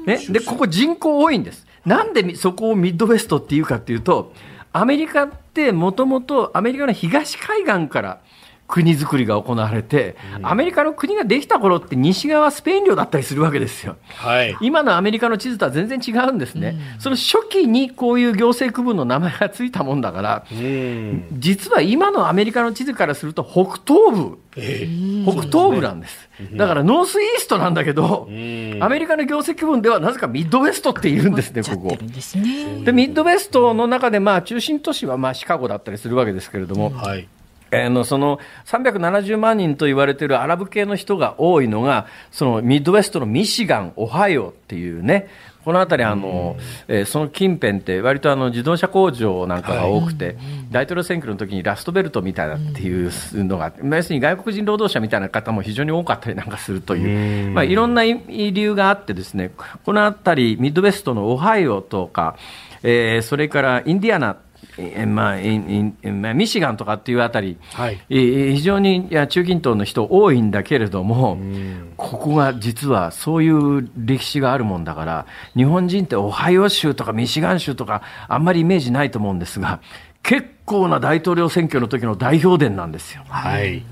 [0.05, 1.67] ね、でここ人口多いんです。
[1.85, 4.33] なんでみそこをミッドウェストっていうかっていうと、
[4.73, 8.19] アメリカってもともとアメリカの東海岸から
[8.71, 13.97] 国づくりが行われて、アメリカの国ができた頃って西側スペイン領だったりするわけですよ。
[14.07, 14.55] はい。
[14.61, 16.77] 今のアメリカの地図とは全然違うんですね。
[16.97, 21.27] その初期にこういう行政区分の名前がついたもんだから、うん。
[21.33, 24.87] 実は今のアメリカの地図からすると北東部、え
[25.23, 26.29] 北東部なんです。
[26.53, 31.97] だからノースイーストなんだけど、んアメリカの業績区分ではなぜかミッドウェストって言うんですね、ここ。
[31.97, 37.27] で、ミッドウェストの中で、まあ、中心都市は、まあ、シカゴだったりするわけですけれども、はい。
[37.71, 45.27] えーのその370万人と言われているアラブ系の人が多いのが、そのミッドウェストのミシガン、オハイオっていうね、
[45.63, 46.57] この辺りあの、
[46.87, 50.35] えーその近辺って、割とあの自動車工場なんかが多くて、
[50.71, 53.11] 大統領選挙の時にラストベルトみたいなっていう
[53.43, 59.51] のが、まあ要するに外国人労働者みたいな方も非常に多かったりなんかするという、まあ、いろんな理由があってですね、
[59.85, 62.35] この辺り、ミッドウェストのオハイオとか、
[62.83, 64.50] えーそれからインディアナ、えー
[65.05, 71.37] まあ、ミシガンとかっていうあたり、はいえー非常にいや中近東の人多いんだけれども、
[71.97, 75.25] ここが実はそういう歴史があるもんだから、
[75.55, 79.79] 日本人ってオハイオ州とかミシガン州とか、あんまりイメージないと思うんですが、
[80.23, 83.23] 結構な大統領選挙の時の代表伝なんですよ。
[83.27, 83.83] はい。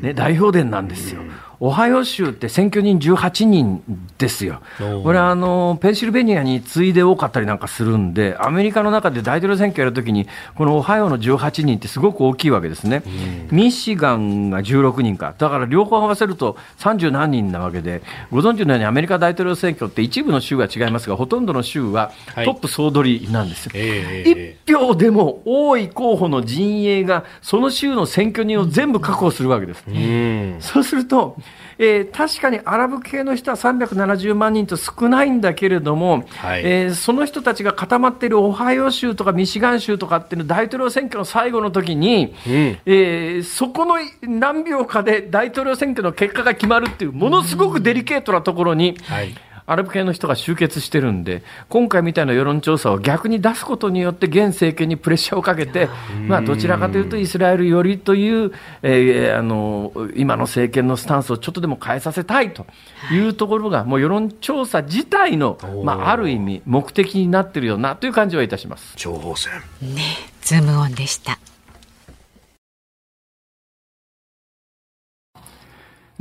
[0.00, 1.22] ね、代表伝なんですよ。
[1.64, 3.84] オハイオ州って選挙人18人
[4.18, 4.60] ですよ。
[4.80, 13.04] おこれはあの、ペンシルベニアに次いで多かったりなんかするんで、アメリカの中で大統領選挙やるときに、このオハイオの18人ってすごく大きいわけですね。
[13.52, 15.36] ミシガンが16人か。
[15.38, 18.02] だから両方合わせると30何人なわけで、
[18.32, 23.72] ご存知のようにアメリカ大統領選挙って一部の州は違いますが、ほとんどの州ははいトップ総取りなんですよ。
[23.76, 29.84] ええ一票でも多い候補の陣営が、その州の選挙人を全部確保するわけです。
[29.86, 30.56] うん。
[30.58, 31.36] そうすると、
[31.78, 49.34] えー確かにアラブ系の人は370万人と少ないんだけれども、はいえーその人たちが固まっているオハイオ州とかミシガン州とかっていうの大統領選挙の最後の時に、えーそこの何秒かで大統領選挙の結果が決まるっていう、ものすごくデリケートなところに、はい。
[49.66, 55.88] アラブ系の人が集結してるんで、今回みたいな世論調査を逆に出すことによって、現政権にプレッシャーをかけて、
[56.26, 58.52] まあ、どちらかというと、イスラエル寄りという、
[58.82, 62.66] えーあの今の政権のスタンスをちょっとでも変えさせたいと
[63.10, 68.94] いうところが、もう世論調査自体の、まあ、ある意味、目的になってるよなという感じはいたします。
[68.96, 69.52] 情報戦。
[69.80, 70.02] ね、
[70.42, 71.38] ズームオンでした。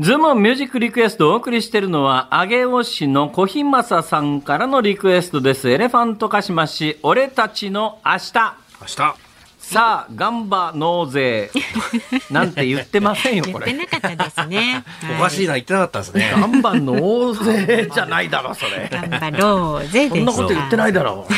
[0.01, 5.69] ズームミュージックリクエストをお送りしているのは、上尾市の小日正さんからのリクエストです。
[5.69, 8.55] エレファントカシマシ、俺たちの明日。
[8.81, 9.15] 明日。
[9.59, 11.51] さあ、ガンバ納税。
[12.31, 13.67] なんて言ってませんよ、これ。
[13.71, 14.83] 言ってなかったですね。
[15.19, 16.33] おかしいな、言ってなかったですね。
[16.35, 18.89] ガンバ納税じゃないだろ、それ。
[18.91, 20.31] 頑張ろうぜでした。
[20.33, 21.33] そんなこと言ってないだろう。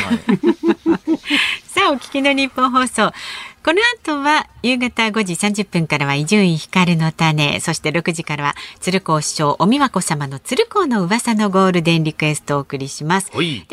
[1.66, 3.12] さあ、お聞きの日本放送。
[3.64, 13.30] この後は夕方5時30分からは伊集院光の種、そして6時からは鶴光師匠お美和子様の鶴光の噂のゴールデンリクエストをお送りします。
[13.30, 13.66] で、明日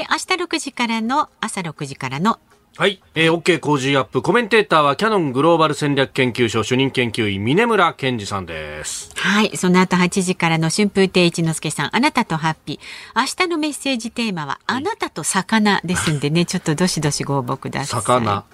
[0.46, 2.40] 6時からの朝6時からの
[2.78, 3.04] はい。
[3.16, 4.22] えー、OK 工事アップ。
[4.22, 9.12] コメンテーターはキャノングローバル戦略研究所主任研究員、峰村健二さんです。
[9.18, 9.58] はい。
[9.58, 13.20] その後8時からの春風亭一之輔さん、あなたとハッピー。
[13.20, 18.02] 明日のメッセージテーマは、あなたと魚ですんでね、ちょっとどしどしご応募ください。
[18.02, 18.46] 魚。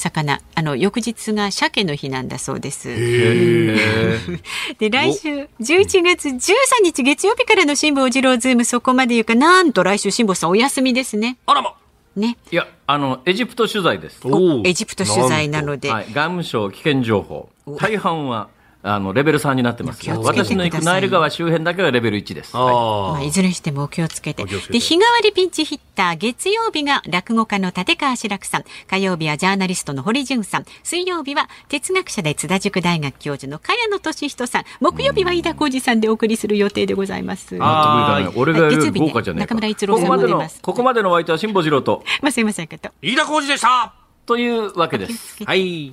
[0.00, 2.88] 魚あの翌日が鮭の日なんだそうです。
[4.78, 11.36] で来週11月13日月曜日からの辛坊治郎ズームそこまで言うかなんと来週辛坊さんお休みですね。
[11.46, 11.74] あらま。
[12.16, 12.36] ね。
[12.50, 14.20] いや、あの、エジプト取材です。
[14.64, 15.90] エジプト取材なので。
[15.90, 17.50] はい、外務省危険情報。
[17.78, 18.48] 大半は
[18.82, 20.08] あのレベル3になってます。
[20.10, 22.56] 私の行くナイル川周辺だけはレベル1です。
[22.56, 24.44] あはい、まあ、いずれにしてもお気をつけて。
[24.44, 37.56] で日替わりピンチヒッター月曜日が落語家の立川志らくさん、火曜日はジャーナリストの堀潤さん、水曜日は哲学者で津田塾大学教授の萱野稔人さん、木曜日は飯田浩二さんでお送りする予定でございます。
[37.60, 40.58] ああ、俺がやる豪華じゃね中村一郎さんも出ます。
[40.62, 42.02] ここまでのお相手は辛坊治郎と。
[42.22, 42.90] まあ、すいませんけど。
[43.02, 43.92] 飯田浩二でした
[44.24, 45.44] というわけです。
[45.44, 45.92] はい。